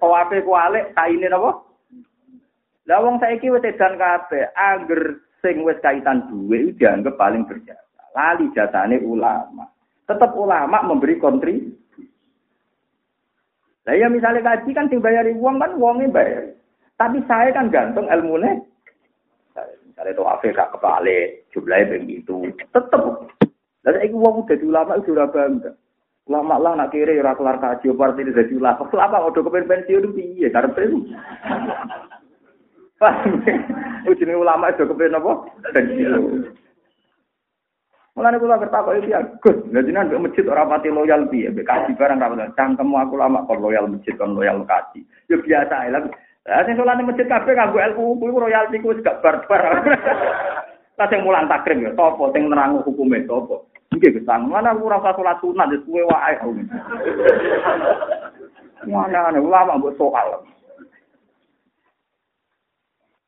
[0.00, 1.50] tawafe kuwalik, kainin apa?
[2.84, 7.80] Lah wong saiki wis edan kabeh, angger sing wis kaitan duwe dianggap paling berjasa.
[8.12, 9.68] Lali jasane ulama.
[10.04, 11.64] Tetap ulama memberi kontri.
[13.84, 16.44] Lah ya misalnya kaji kan sing bayari uang kan uangnya bayar.
[16.96, 18.64] Tapi saya kan gantung ilmune.
[19.84, 22.50] Misalnya tawafe gak kebalik, jumlahnya begitu.
[22.72, 23.30] Tetap
[23.84, 25.76] Lah saiki wong dadi ulama iku ora bangga.
[26.24, 28.88] Ulama lah nak kiri ora kelar kaji partai dadi ulama.
[28.96, 30.98] Ulama udah kepen pensiun piye karepe itu.
[34.08, 35.32] Ujine ulama itu kepen apa?
[35.76, 36.63] Pensiun.
[38.14, 39.10] Mulane kula kertakok iki
[39.42, 42.54] Gus, dadi nang masjid ora pati loyal piye, mbek kaji barang ra pati.
[42.54, 45.02] Cangkemmu aku lama kok loyal masjid kon loyal kaji.
[45.26, 46.06] Ya biasa ae lah.
[46.46, 49.82] Lah sing salane masjid kabeh kanggo ilmu kuwi royalti ku wis gak barbar.
[51.00, 53.66] Lah sing mulang takrim ya sapa sing nerang hukume sapa?
[53.90, 56.34] Nggih gesang, mana aku rasa salat sunat wis kuwe wae.
[58.94, 60.44] Mana ana ulama mbok soal.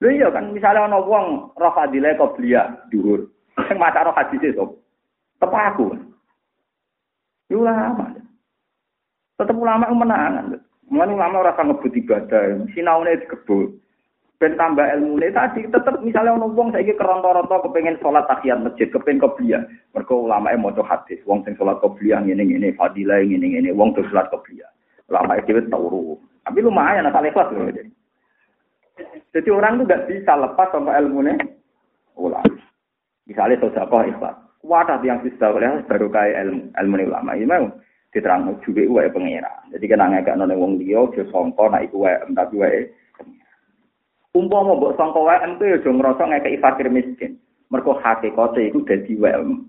[0.04, 3.24] Lha iya kan misalnya ana wong roh fadilah qobliyah dhuwur.
[3.64, 4.64] Sing maca roh hadis itu.
[5.40, 5.96] Tepak aku.
[7.48, 8.12] Ulama.
[9.40, 10.60] Tetep ulama menangan.
[10.86, 13.74] Mulane ulama ora ngebut ibadah, sinaune dikebut.
[14.36, 18.84] ben tambah ilmu ini tadi tetap misalnya ono wong saiki keronto-ronto kepengen sholat tahiyat masjid
[18.92, 19.64] kepengen kopiah
[19.96, 23.96] mereka ulama yang mau hadis wong sing sholat kopiah ini ini fadilah ini ini wong
[23.96, 24.68] tuh sholat kopiah
[25.08, 27.64] ulama itu tahu tapi lumayan asal ikhlas loh
[29.32, 31.34] jadi orang tuh gak bisa lepas sama ilmu ini
[32.20, 32.52] ulama
[33.26, 37.70] misalnya sosial ikhlas wadah yang bisa oleh baru kayak ilmu ilmu ulama ini mau
[38.10, 42.16] diterang juga wae pengira jadi kena ngekak nonton wong dia dia songko nak iku wae
[42.32, 42.80] tapi wae
[44.36, 47.40] Umpama mbok sangka ku ya aja ngrasa ngekeki fakir miskin.
[47.72, 49.64] Mergo hakikate iku dadi WM.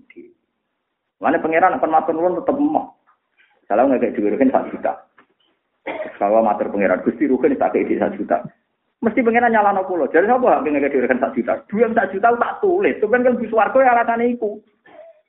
[1.24, 2.92] Mane pangeran akan matur nuwun tetep emoh.
[3.64, 4.92] Salah ngekeki dhuwit kan 1 juta.
[6.20, 8.44] Kalau matur pangeran Gusti Ruhin tak kei 1 juta.
[8.98, 10.10] Mesti pengiran nyalano kula.
[10.10, 11.54] Jadi sapa hak ngekeki dhuwit kan 1 juta?
[11.70, 12.98] Dhuwit 1 juta tak tulis.
[12.98, 14.58] Sampeyan kan bis warga ya alasane iku.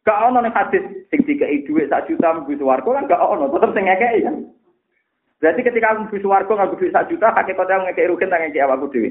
[0.02, 0.82] Gak ono ning hadis
[1.14, 4.36] sing dikei dhuwit 1 juta bis warga kan gak ono, tetep sing ngekeki kan.
[5.38, 8.90] Berarti ketika aku bis warga nganggo dhuwit 1 juta, hakikate ngekeki Ruhin tak ngekeki awakku
[8.90, 9.10] dhewe.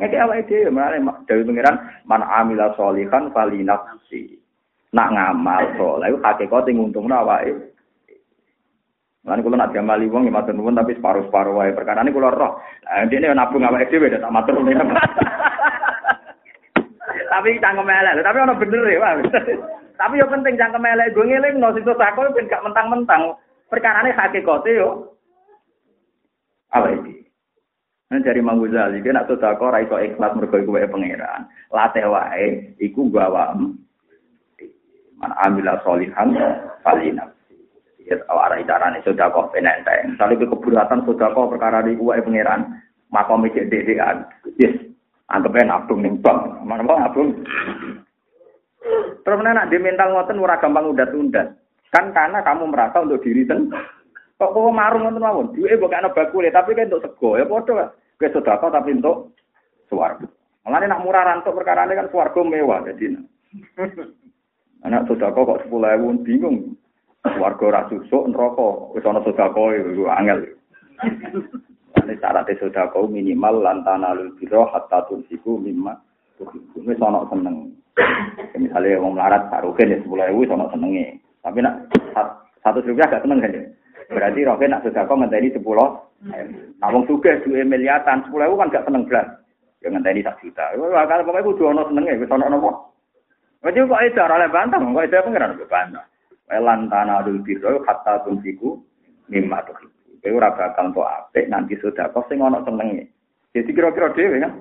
[0.00, 1.76] Ngeke awake dhewe menane dewe pengiran
[2.08, 4.40] man amila sholihan fali nafsi.
[4.96, 7.75] Nak ngamal saleh hakikate nguntungno awake.
[9.26, 12.62] Lan kula nak diamali wong ya matur nuwun tapi separuh-separuh wae perkara ini kula roh.
[12.62, 14.86] Lah dene nabung awake dhewe tak matur nuwun.
[17.26, 19.12] Tapi cangkem elek, tapi ono bener ya,
[20.00, 23.36] Tapi yo penting cangkem elek gue ngelingno situ sakol ben gak mentang-mentang.
[23.68, 25.12] Perkarane hakikate yo
[26.72, 27.28] apa iki?
[28.06, 31.50] Nah, dari Imam Ghazali, dia nak sedekah ora iso ikhlas mergo iku wae pangeran.
[31.74, 33.52] Latih wae iku gawa
[35.18, 36.32] man amila solihan
[36.86, 37.35] falina.
[38.06, 40.14] Ya arah carane sedekah penenteng.
[40.14, 42.78] Misalnya ke keburatan sedekah perkara iku wae pangeran,
[43.10, 44.22] makom iki dhewean.
[44.62, 44.78] Yes,
[45.26, 46.22] anggap ae nabung ning.
[46.62, 47.34] Mana mau nabung?
[49.26, 51.58] Terus nak di mental ngoten ora gampang undat-undat.
[51.90, 53.74] Kan karena kamu merasa untuk diri sendiri.
[54.38, 55.50] Kok kok marung ngoten mawon.
[55.50, 57.90] Duwe mbok ana bakule tapi kan untuk sego ya padha.
[57.90, 59.34] Kowe sedekah tapi untuk
[59.90, 60.30] swarga.
[60.62, 63.18] Mulane nak murah rantuk perkara kan swarga mewah jadi.
[64.86, 66.78] Anak sedekah kok 10.000 bingung.
[67.34, 70.46] Swarga ora susuk neraka wis ana sedekah iku angel.
[72.06, 75.98] Ini syarat sedekah minimal lantana lul biro hatta tunsiku mimma
[76.86, 77.74] wis ana seneng.
[78.54, 81.18] Misalnya wong melarat taruhin ya 10.000 wis ana senenge.
[81.42, 81.90] Tapi nak
[82.62, 83.62] satu rupiah gak seneng kan ya.
[84.06, 85.62] Berarti Rokin nak sedekah ngenteni 10.
[86.78, 89.26] Nah wong sugih duwe miliatan 10.000 kan gak seneng blas.
[89.82, 90.76] Ya ngenteni sak juta.
[90.76, 92.70] Kalau pokoke kudu ana senenge wis ana napa.
[93.64, 96.04] Wajib kok edar oleh bantah, kok edar pengiran bantah.
[96.46, 98.78] Welan tanah dul biro hatta tunsiku
[99.26, 99.90] mimma tuh.
[100.22, 103.10] Kowe ora bakal entuk apik nanti sedekah sing ana senenge.
[103.54, 104.52] Jadi kira-kira dhewe kan.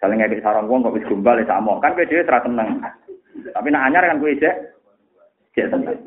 [0.00, 1.80] Saling ngekek sarang wong kok wis gombal ya sama.
[1.80, 2.68] Kan kowe dhewe ora seneng.
[3.52, 4.56] Tapi nak anyar kan kowe cek
[5.56, 5.98] cek seneng.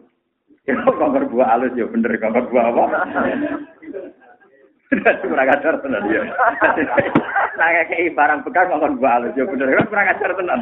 [0.70, 2.84] Ya kongkor buah halus ya bener kongkor buah apa?
[5.22, 6.22] kurang ajar tenan ya.
[7.58, 10.60] Nah kayak barang bekas ngomong balik ya bener kan kurang ajar tenan.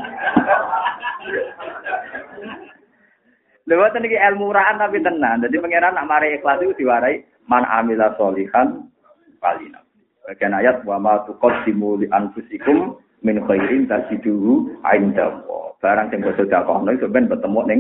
[3.67, 5.43] Lewat ini ilmu murahan tapi tenan.
[5.43, 7.19] Jadi pangeran nak mari ikhlas itu diwarai
[7.51, 8.87] man amila solihan
[9.43, 9.83] palina.
[10.23, 12.95] Bagian ayat wa ma tuqaddimu li anfusikum
[13.27, 15.43] min khairin tajiduhu inda
[15.77, 17.79] Barang sing sedekah itu ben bertemu ning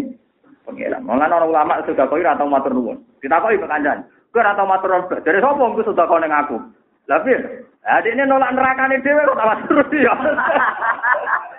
[0.67, 1.07] pangeran.
[1.07, 2.99] Malah orang ulama sedekah ora tau matur nuwun.
[3.23, 4.03] Ditakoki penganjan.
[4.35, 4.91] Kowe ora tau matur.
[5.23, 6.57] Dari sapa engko sedekah ning aku?
[7.07, 7.39] Lah piye?
[7.87, 10.13] Ini nolak nerakane dhewe kok tak terus ya.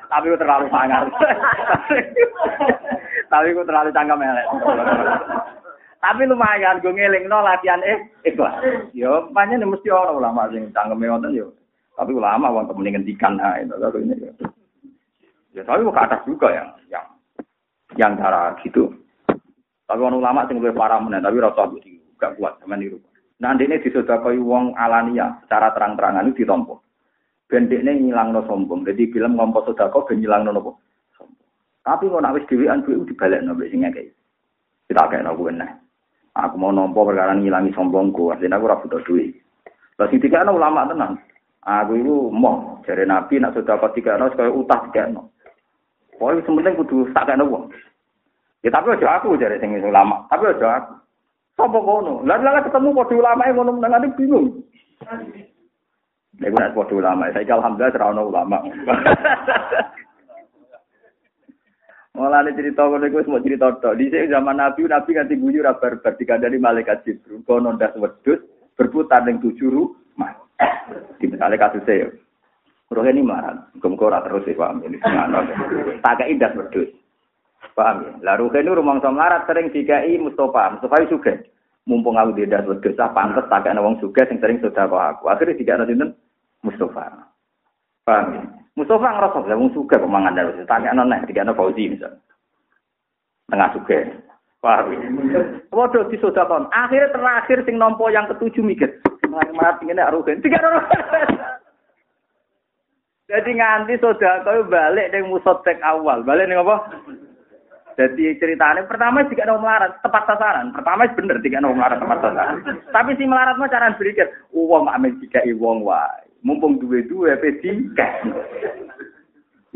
[0.09, 1.05] Tapi terlalu sangar.
[3.29, 4.47] Tapi ku terlalu cangkem elek.
[5.99, 8.57] Tapi lumayan gue ngelingno latihan eh ikhlas.
[8.97, 11.53] Yo pancen mesti ora ulama sing cangkeme wonten yo.
[11.99, 15.63] Tapi ulama mending ngendikan ha itu kalau ini ya.
[15.67, 17.07] Tapi ke atas juga yang yang
[17.99, 18.95] yang cara gitu.
[19.89, 22.99] Tapi orang ulama sing luwih parah meneh tapi rasa budi gak kuat sama niru.
[23.39, 26.83] Nah, ini disodakoi wong alania secara terang-terangan itu ditompo.
[27.49, 28.85] Ben dekne ngilangno sombong.
[28.85, 30.77] Jadi film ngompo sodako ben ngilangno nopo?
[31.17, 31.49] Sombong.
[31.81, 34.13] Tapi kok nak wis dhewean duwe dibalekno mbek sing ngekeki.
[34.89, 35.73] Kita kena kuwi nah.
[36.37, 39.35] Aku mau nompo perkara ngilangi sombongku, artinya aku ora butuh duit.
[39.99, 41.19] Lah sing dikene ulama tenan.
[41.65, 44.81] Aku itu mau jare Nabi nak tiga no sekali utah
[45.11, 45.33] no.
[46.15, 47.73] Pokoknya sementing kudu tak kena uang.
[48.63, 50.95] Ya tapi aja aku jare sing ulama, tapi aja aku.
[51.59, 52.23] Sopo kono?
[52.23, 54.63] Lah lah ketemu padha ulama ngono menengane bingung.
[56.39, 58.59] Nek ora padha ulama, saya alhamdulillah ora ono ulama.
[62.19, 63.95] Mulane cerita ngono iku semua cerita tok.
[63.95, 67.47] Di zaman Nabi, Nabi ganti guyu ra barbar dikandani malaikat Jibril.
[67.47, 67.95] Kono ndas
[68.75, 70.35] berputar ning tujuh rumah.
[71.19, 72.09] Di misalnya kasusnya ya.
[72.89, 74.99] Roh ini marah, ora terus ya paham ini.
[76.03, 76.91] Tak kei ndas wedhus.
[77.75, 78.11] Paham ya?
[78.23, 80.75] Lah roh ini rumang melarat sering dikai Mustafa.
[80.75, 81.35] Mustafa juga.
[81.87, 85.31] Mumpung aku di ndas wedhus, ah tak kei wong sugih sing sering sedekah aku.
[85.31, 86.19] Akhirnya dikene sinten?
[86.63, 87.31] Mustafa.
[88.03, 88.43] Paham ya?
[88.79, 92.15] Mustafa ngerasa lah wong suka pemangan dari Tanya nona tiga nona Fauzi misal.
[93.51, 93.99] Tengah suka.
[94.59, 95.09] Paham ya?
[95.71, 96.67] Waduh di sodakon.
[96.75, 98.91] Akhirnya terakhir sing nompo yang ketujuh mikir.
[99.29, 100.43] Mati ini arugen.
[100.43, 100.59] Tiga.
[103.29, 106.27] Jadi nganti sodakon balik dengan musotek awal.
[106.27, 106.77] Balik nih apa?
[107.99, 110.71] Jadi ceritanya pertama jika ada melarat tepat sasaran.
[110.71, 112.57] Pertama bener jika ada melarat tepat sasaran.
[112.95, 117.93] Tapi si melarat mah cara berpikir, uang amin jika iwong wae mumpung duwe-duwe pedi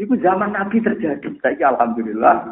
[0.01, 1.29] Iku zaman Nabi terjadi.
[1.45, 2.49] Saya alhamdulillah.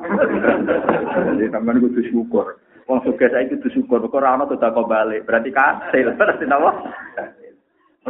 [1.35, 2.61] Jadi teman kudu syukur.
[2.85, 4.05] Wong suka saya itu syukur.
[4.05, 5.25] Kok rano sudah kau balik.
[5.25, 6.13] Berarti kasil.
[6.21, 6.71] Berarti apa?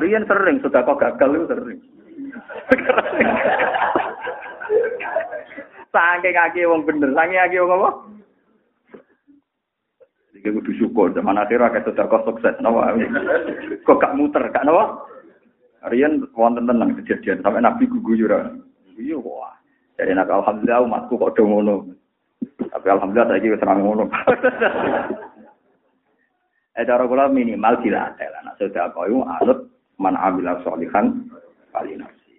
[0.02, 1.78] Rian sering sudah kau gagal itu sering.
[5.94, 7.14] Sangke kaki wong bener.
[7.14, 7.90] Sangke kaki wong apa?
[10.34, 11.14] Jadi kudu syukur.
[11.14, 12.58] Zaman akhir sudah kau sukses.
[12.58, 12.98] Nawa.
[13.86, 14.42] Kok gak muter.
[14.50, 15.06] Gak nawa?
[15.88, 18.60] Rian wonten tenang kejadian sampai Nabi guguyuran.
[19.00, 19.56] Iya wah.
[19.96, 21.88] Jadi nak alhamdulillah umatku kok do ngono.
[22.68, 24.04] Tapi alhamdulillah saya wis serang ngono.
[26.78, 28.40] Eh cara kula minimal dilatih lah.
[28.46, 29.68] Nak sudah koyo anut
[29.98, 31.26] man amila sholihan
[31.74, 32.32] kali nasi.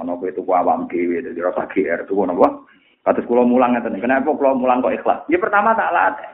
[0.00, 2.64] Ono kowe itu awam dhewe dadi rasa GR tuh napa?
[3.04, 4.00] Kados kula mulang ngeten.
[4.00, 5.20] Kenapa kula mulang kok ikhlas?
[5.28, 6.30] Ya pertama tak latih.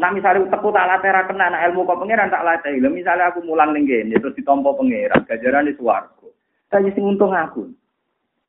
[0.00, 2.80] Nah misalnya teku tak latih kena nah ilmu kok pangeran tak latih.
[2.80, 6.28] Lah misalnya aku mulang ning kene terus ditampa pangeran, gajaran di swarga.
[6.72, 7.68] Saya sing untung aku.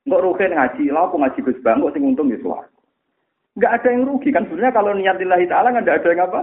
[0.07, 2.71] Enggak rugi ngaji, lah aku ngaji Gus Bang, sing untung di swarga.
[3.59, 6.41] Enggak ada yang rugi kan sebenarnya kalau niat lillahi taala enggak ada yang apa.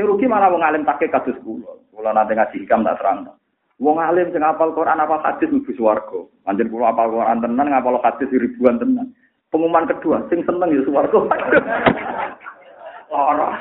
[0.00, 1.76] Sing rugi malah wong alim pakai kados kula.
[1.92, 3.36] Kula nanti ngaji hikam tak terang.
[3.76, 6.20] Wong alim sing hafal Quran apa hadis mlebu swarga.
[6.48, 9.12] Anjen kula hafal Quran tenan ngapal hadis ribuan tenan.
[9.52, 11.20] Pengumuman kedua, sing seneng ya swarga.
[13.12, 13.54] Lara.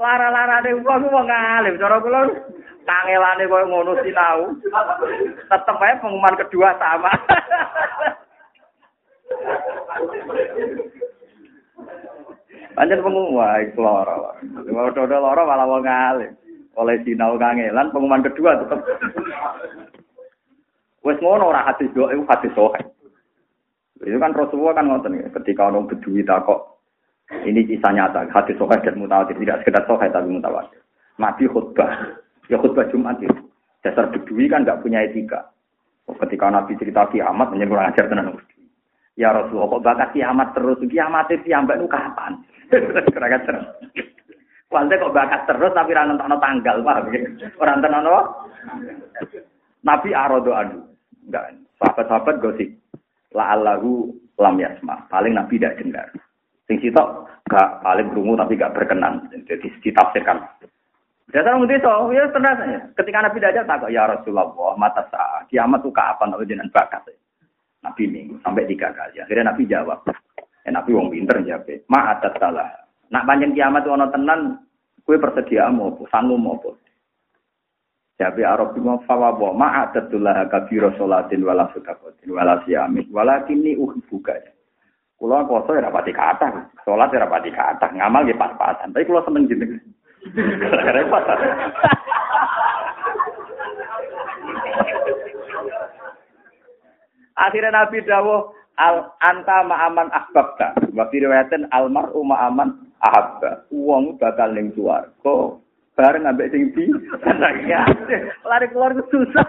[0.00, 2.24] Lara-larane wong wong alim, cara kula
[2.88, 4.56] kangelane koyo ngono sinau.
[5.44, 7.12] Tetep ae pengumuman kedua sama.
[12.72, 14.40] Panjen pengumuman iku lara.
[14.72, 16.32] Ora lara malah wong alim.
[16.80, 18.80] Oleh sinau kangelan pengumuman kedua tetep.
[21.04, 22.80] Wes ngono ora hati doa itu hati sohe.
[24.00, 26.79] Itu kan Rasulullah kan ngoten ketika orang bedui takok
[27.46, 30.80] ini kisah nyata, hadis sohail dan mutawatir, tidak sekedar sohail tapi mutawatir.
[31.16, 32.18] Nabi khutbah,
[32.50, 33.42] ya khutbah Jumat itu.
[33.80, 35.48] Dasar bedui kan nggak punya etika.
[36.10, 38.34] Ketika Nabi cerita kiamat, menyebut ajar tenan
[39.14, 40.80] Ya Rasulullah, kok bakat kiamat terus?
[40.90, 42.32] Kiamat itu kiamat itu kapan?
[42.70, 43.66] Terus.
[44.70, 47.10] Walde kok bakat terus tapi orang nonton tanggal, pak.
[47.58, 48.20] Orang nonton apa?
[49.82, 50.78] Nabi arodo adu.
[51.26, 51.58] Enggak.
[51.82, 52.70] Sahabat-sahabat gosip.
[53.34, 55.10] La'allahu lam yasma.
[55.10, 56.06] Paling Nabi tidak dengar.
[56.70, 59.26] Sing sitok gak paling krungu tapi gak berkenan.
[59.50, 60.38] Jadi ditafsirkan.
[61.34, 62.78] Dasar mesti so, ya tenang ya.
[62.94, 67.10] Ketika Nabi Dajjal tak ya Rasulullah, mata sah, kiamat tuh kapan Nabi dengan bakat.
[67.82, 69.18] Nabi minggu sampai tiga kali.
[69.18, 69.98] Akhirnya Nabi jawab,
[70.66, 72.70] ya Nabi wong pinter jawab, ma atas salah.
[73.10, 74.62] Nak panjang kiamat tuh tenan,
[75.02, 76.70] kue persedia mau apa, sanggup mau apa.
[78.18, 84.36] Jabe Arab bima fawawa ma adatullah kabiro sholatin wala sudakotin wala siamin wala kini buka.
[85.20, 88.88] Kulo poso ya rapati kata, sholat ya rapati kata, ngamal ya pas-pasan.
[88.96, 89.76] Tapi kulo seneng jeneng.
[90.96, 91.24] Repot.
[97.36, 100.88] Akhirnya Nabi Dawo al anta ma'aman ahbabta.
[100.96, 103.68] Wa fi riwayatin al mar'u ma'aman ahabba.
[103.68, 105.60] Wong bakal ning swarga
[106.00, 106.88] bareng ambek sing di
[108.48, 109.44] lari keluar ke susah.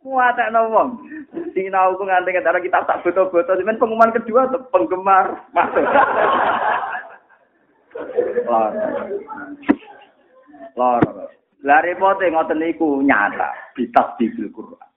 [0.00, 0.88] Muatak wong.
[1.52, 5.84] Sinau ku nganti antara kita tak foto-foto, cuman pengumuman kedua tuh penggemar masuk.
[8.48, 8.72] Lor.
[10.80, 11.04] Lor.
[11.60, 14.88] Lah repote ngoten niku nyata, bitas di Quran.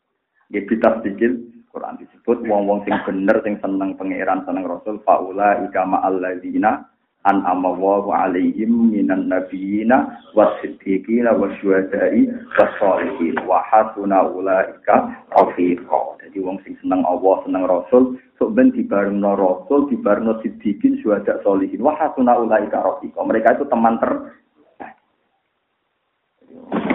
[0.47, 1.35] Nggih bitas dikil
[1.73, 6.85] Quran disebut wong-wong sing bener sing seneng pangeran seneng Rasul faula ikama alladzina
[7.23, 12.27] an amawahu alaihim minan nabiyina wasiddiqina wasyuhada'i
[12.59, 16.19] wasolihin wa hasuna ulaika rafiqa.
[16.19, 21.79] Jadi wong sing seneng Allah seneng Rasul sok ben dibarengno Rasul dibarengno siddiqin syuhada solihin
[21.79, 23.23] wa hasuna ulaika rafiqa.
[23.23, 24.11] Mereka itu teman ter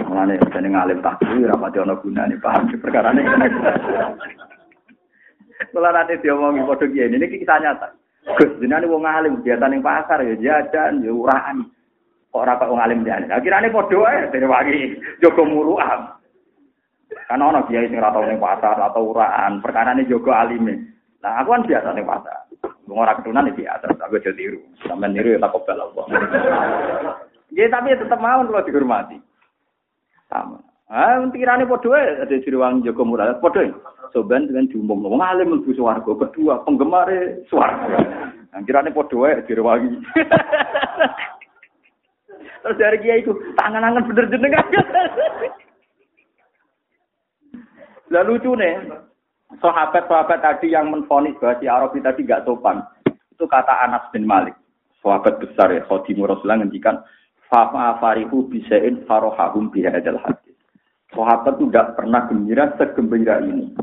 [0.09, 2.65] Mulane jeneng alim takwi ora pati ana gunane paham?
[2.81, 3.21] Perkara ini.
[5.69, 7.98] Nanti diomongi padha kiye ini kisah nyata.
[8.37, 11.65] Gus jenenge wong alim biasa ning pasar ya jajan ya uraan.
[12.29, 13.25] Kok ora kok wong alim jane.
[13.31, 14.79] Akhirane padha wae dene wangi
[15.23, 15.99] jaga muruan.
[17.25, 20.77] Kan ana kiai sing ora tau ning pasar atau uraan, perkarane jaga alime.
[21.19, 22.37] Nah, aku kan biasa ning pasar.
[22.85, 24.61] Wong ora ketunan iki atas aku aja tiru.
[24.85, 26.05] Sampeyan niru ya tak kobel Allah.
[27.49, 29.17] Ya tapi tetap mau kalau dihormati.
[30.29, 30.61] Sama.
[30.89, 33.37] Ah, pikirane padha wae ada Sriwangi Joko Murad.
[33.37, 33.61] Padha.
[34.09, 38.01] Soban dengan diumum wong alim mlebu swarga, kedua penggemare swarga.
[38.49, 40.01] Nah, kirane padha wae Sriwangi.
[42.59, 44.65] Terus dari kiai itu tangan-tangan bener jenengan.
[48.09, 48.89] Lah lucu nih,
[49.61, 54.57] sahabat-sahabat tadi yang menfonis bahwa si Arabi tadi gak sopan, itu kata Anas bin Malik,
[55.05, 57.05] sahabat besar ya, Khadimu Rasulullah ngendikan,
[57.49, 60.48] Fama farihu bisain farohahum bihadal hadis.
[61.09, 63.73] Sahabat itu tidak pernah gembira segembira ini.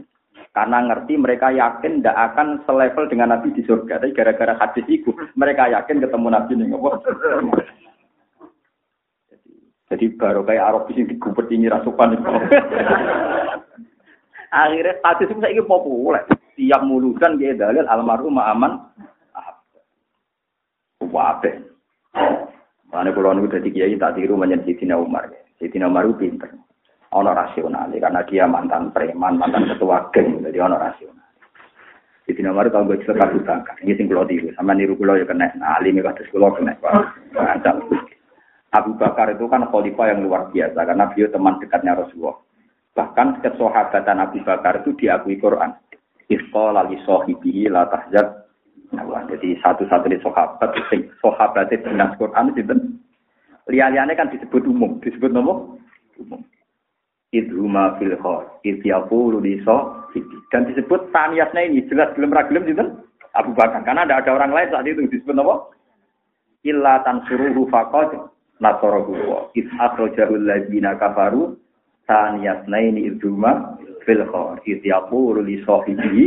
[0.55, 4.01] Karena ngerti mereka yakin tidak akan selevel dengan Nabi di surga.
[4.01, 6.73] Tapi gara-gara hadis itu, mereka yakin ketemu Nabi nih.
[9.29, 9.53] Jadi,
[9.93, 12.17] jadi baru kayak Arab ini digubet ini rasukan.
[14.65, 16.25] Akhirnya hadis itu saya populer.
[16.57, 18.81] Tiap mulusan dia dalil almarhum aman.
[21.05, 21.53] Wabe.
[22.89, 25.29] Karena kalau niku jadi kiai tak tiru menjadi Sidina Umar.
[25.61, 26.49] Sidina Umar itu pinter.
[27.15, 31.27] Ono rasional karena dia mantan preman, mantan ketua geng, jadi ono rasional.
[32.27, 35.47] Sidina Umar kalau gue cerita buta, ini sing kulo tiru, sama niru kulo ya kena.
[35.55, 36.75] Nah, alim kados kulo kena.
[38.75, 42.37] Abu Bakar itu kan khalifah yang luar biasa karena beliau teman dekatnya Rasulullah.
[42.99, 45.71] Bahkan kesahabatan Abu Bakar itu diakui Quran.
[46.27, 48.47] Isqala li sahibihi la tahzan
[48.95, 52.63] Nah, jadi satu-satunya sahabat, sing sahabat itu dengan Quran itu
[53.67, 55.59] liane kan disebut umum, disebut nama
[56.23, 56.41] umum.
[57.35, 59.59] Idhuma fil khor, idhyapulu di
[60.49, 62.85] dan disebut taniyatnya ini jelas belum ragilem gitu
[63.37, 63.83] Abu Bakar.
[63.85, 65.67] Karena tidak ada orang lain saat itu disebut nama
[66.65, 68.31] illa tansuruhu faqad
[68.63, 71.59] nasarahu wa id akhrajahul ladzina kafaru
[72.09, 73.77] taniyatna ini idhuma
[74.07, 76.25] fil khor, idhyapulu di sahibihi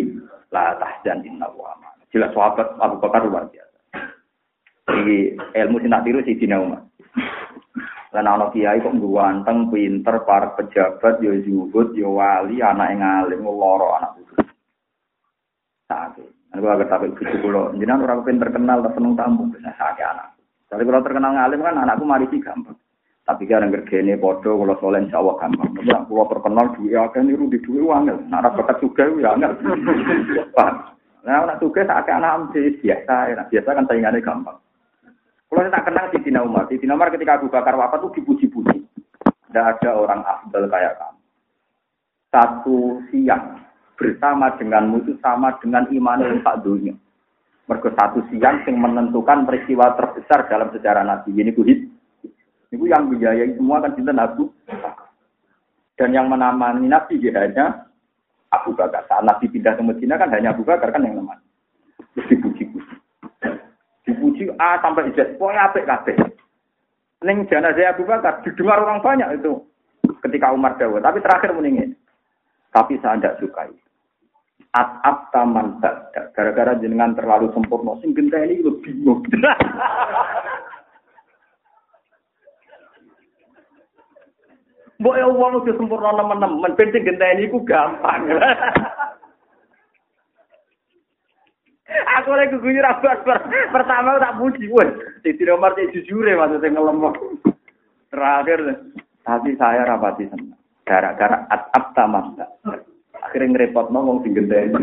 [0.52, 1.74] la tahzan inna wa
[2.10, 3.78] Jelas sahabat Abu Bakar luar biasa.
[4.90, 6.82] Jadi ilmu sing tak tiru si Dina Umar.
[8.10, 13.46] Lan ana kiai kok ganteng, pinter, para pejabat, yo zuhud, yo wali, anak yang alim,
[13.46, 14.34] loro anak itu.
[15.86, 16.30] Sakit.
[16.58, 17.70] Aku agak takut cucu kulo.
[17.78, 20.28] Jangan orang pinter terkenal, tak seneng tamu, bisa sakit anak.
[20.74, 22.78] Tapi kalau terkenal ngalim kan anakku mari gampang.
[23.30, 25.70] Tapi kan yang kerjanya bodoh, kalau soalnya insya Allah gampang.
[25.78, 29.54] Tapi kalau terkenal duit akan niru di duit uang, nah rapat juga ya angel.
[31.20, 34.56] Nah, anak tugas agak anak biasa, biasa kan saingannya gampang.
[35.50, 38.22] Kalau saya tak kenal di Dina Umar, di Dina Umar ketika Abu Bakar wafat itu
[38.22, 38.86] dipuji-puji.
[39.50, 41.22] Tidak ada orang afdal kayak kamu.
[42.30, 42.78] Satu
[43.10, 43.58] siang
[43.98, 46.94] bersama denganmu itu sama dengan iman yang tak dunia.
[47.66, 51.34] Mereka satu siang yang menentukan peristiwa terbesar dalam sejarah Nabi.
[51.34, 51.80] Ini kuhid.
[52.70, 54.46] Ini yang biayai semua kan cinta Nabi.
[55.98, 57.90] Dan yang menamani Nabi hanya
[58.54, 59.10] Abu Bakar.
[59.10, 61.42] Saat Nabi pindah ke Medina kan hanya Abu Bakar kan yang neman.
[62.14, 62.69] Terus dipuji-puji.
[64.40, 65.36] Dipuji A sampai Z.
[65.36, 66.16] Pokoknya apik kabeh.
[67.28, 69.60] Neng jenazah Abu Bakar didengar orang banyak itu
[70.24, 71.04] ketika Umar Dawud.
[71.04, 71.92] Tapi terakhir meningin.
[72.72, 73.68] Tapi saya tidak sukai.
[74.72, 75.84] At taman
[76.32, 78.00] Gara-gara jenengan terlalu sempurna.
[78.00, 79.28] Sing ini lu bingung.
[85.00, 88.36] Mbok ya wong udah sempurna nemen-nemen, ben sing genteni iku gampang.
[91.90, 93.22] Aku lagi gugur abas
[93.74, 94.94] pertama tak puji, wes.
[95.26, 97.16] Di nomor jujur ya maksudnya ngelemok.
[98.14, 98.60] Terakhir,
[99.26, 100.58] tapi saya rapati senang.
[100.86, 102.38] Gara-gara atap taman.
[103.22, 104.74] Akhirnya ngerepot ngomong sing genteni.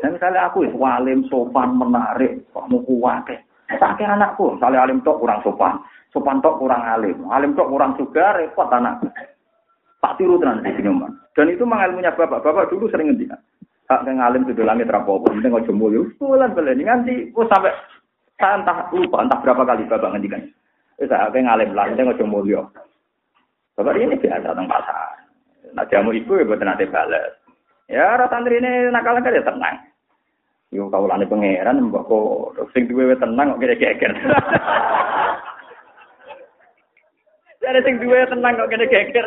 [0.00, 3.28] Dan misalnya aku walim, sopan, menarik, kok mau kuat.
[3.72, 5.80] Sakit anakku, misalnya alim tok kurang sopan.
[6.12, 9.00] Sopan tok kurang alim, alim tok kurang juga repot anak.
[10.02, 10.90] Tak tiru tenan di sini
[11.32, 12.42] Dan itu mengalmunya bapak.
[12.42, 13.38] Bapak dulu sering ngendikan.
[13.90, 16.06] Hak yang alim sudah langit rapopo, penting ojo mulio.
[16.16, 17.74] Bulan belen nganti oh sampai
[18.38, 20.42] saya entah lupa entah berapa kali bapak ngendikan.
[21.02, 22.70] Wis hak yang alim lah, penting ojo mulio.
[23.74, 25.22] Bapak ini biasa tentang pasar.
[25.72, 27.32] Nah jamu ibu ya buat nanti balas.
[27.90, 29.76] Ya rasa santri ini nakal kan ya tenang.
[30.72, 34.16] Yo lani pangeran mbok kok sing duwe tenang kok kira-kira.
[37.62, 39.26] Dari sing duwe tenang kok kene geger.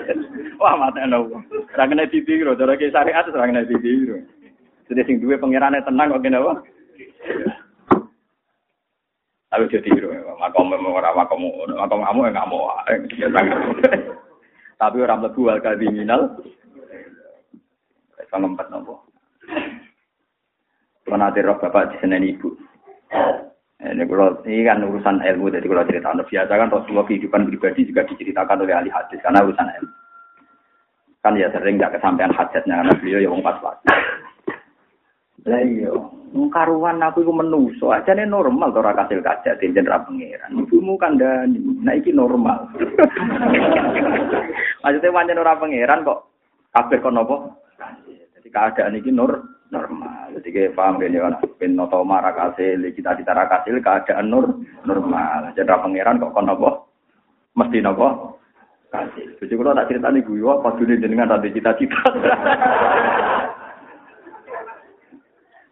[0.60, 1.44] Wah, matene wong.
[1.72, 4.20] Ora kena ditiru, cara ki syariat ora kena ditiru.
[4.86, 6.54] Jadi sing duwe pangerane tenang kok kene apa?
[9.56, 12.76] Tapi jadi tiru, makom ora makom makom kamu enggak mau.
[14.76, 16.22] Tapi orang mlebu al kriminal.
[18.28, 19.08] Sama empat nopo.
[21.06, 22.52] Pernah roh bapak di sana ibu.
[23.80, 27.86] Ini kalau ini kan urusan ilmu, jadi kalau cerita anda biasa kan Rasulullah kehidupan pribadi
[27.86, 29.94] juga diceritakan oleh ahli hadis karena urusan ilmu.
[31.22, 33.78] Kan ya sering nggak kesampaian hajatnya karena beliau ya pas pas.
[35.46, 35.94] Lah iya,
[36.50, 40.58] karuan aku itu menuso aja nih normal tuh raka hasil kaca di jenderal pangeran.
[40.58, 41.54] Ibumu kan dan
[41.86, 42.66] nah iki normal.
[44.84, 46.20] Maksudnya wajan orang pangeran kok
[46.74, 47.36] kabeh kono apa?
[48.36, 49.32] Jadi keadaan ini nur
[49.70, 50.34] normal.
[50.36, 54.46] Jadi kayak paham gini kan, pin noto marah kasil, kita kita kasil keadaan nur
[54.84, 55.54] normal.
[55.54, 56.90] Jadi pangeran kok kon nopo,
[57.56, 58.42] mesti nopo
[58.92, 59.40] kasil.
[59.40, 62.02] Jadi kalau tak cerita nih gue, pas dulu jenengan tadi cita-cita.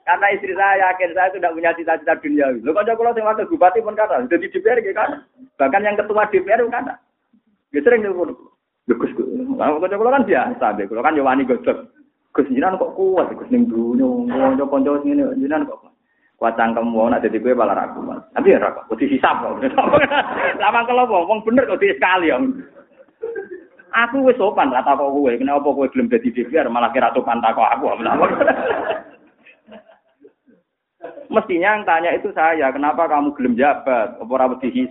[0.03, 2.51] Karena istri saya yakin saya sudah punya cita-cita dunia.
[2.59, 5.23] Lo kok kalau yang wakil bupati pun kata, jadi DPR gitu kan.
[5.55, 6.93] Bahkan yang ketua DPR pun kata.
[7.71, 8.11] Dia sering nih,
[8.83, 11.87] Gus, kalau kan biasa, kalau kan Yowani gosok.
[12.35, 15.93] Gus jinan kok kuat, Gus ning dunya, kanca-kanca ngene jinan kok
[16.43, 18.19] kuat cangkem wong nak dadi kowe malah ra kuat.
[18.35, 19.63] Tapi ya ra kok kudu hisab kok.
[20.59, 22.37] Lama kalau wong bener kok sekali ya.
[23.93, 27.55] Aku wis sopan tak kok kowe, kenapa kowe gelem dadi DPR malah kira sopan kok
[27.79, 27.87] aku.
[31.33, 34.21] Mestinya yang tanya itu saya, kenapa kamu gelem jabat?
[34.21, 34.85] Apa ora wedi?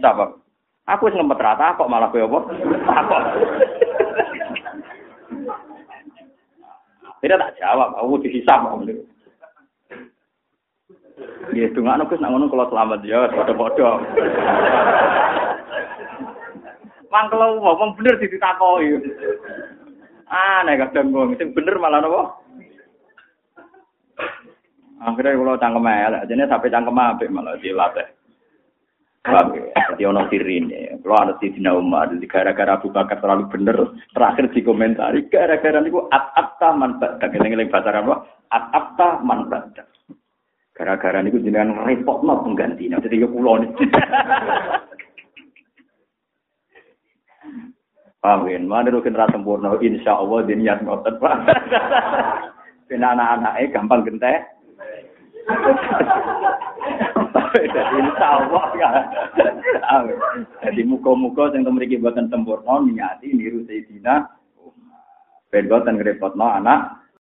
[0.91, 2.39] Aku wis ngempet rata kok malah kowe apa?
[2.83, 3.23] Takok.
[7.23, 8.59] Tidak tak jawab, aku dihisap.
[11.55, 14.03] Ya, dengar nukus nak ngono kalau selamat ya, bodoh-bodoh.
[17.15, 18.99] Mang kalau ngomong bener ditakoi.
[20.27, 22.42] Aneh kadang wong sing bener malah nopo?
[25.03, 28.07] Akhirnya kalau cangkem elek, jadi sampai cangkem apik malah dilatih.
[29.23, 30.99] Jadi ono sirine.
[30.99, 33.79] Kalau ada di Dina Umar, jadi gara-gara Abu Bakar terlalu bener,
[34.11, 37.31] terakhir dikomentari, gara-gara niku at-atta man badak.
[37.31, 38.27] Ngeling-ngeling bahasa apa?
[38.51, 39.87] At-atta man badak.
[40.75, 42.99] Gara-gara niku jenengan repot no penggantinya.
[42.99, 43.71] Jadi ya pulau nih.
[48.23, 48.71] Amin.
[48.71, 51.19] Mana rukin rasa sempurna, insya Allah diniat ngotot.
[52.93, 54.62] anak-anaknya gampang gentek.
[57.53, 58.91] Jadi insyaallah ya.
[60.65, 64.25] Jadi muka-muka sing temriki buatan sempurna niati niru Sayyidina.
[65.53, 67.02] Ben boten ngrepotno anak.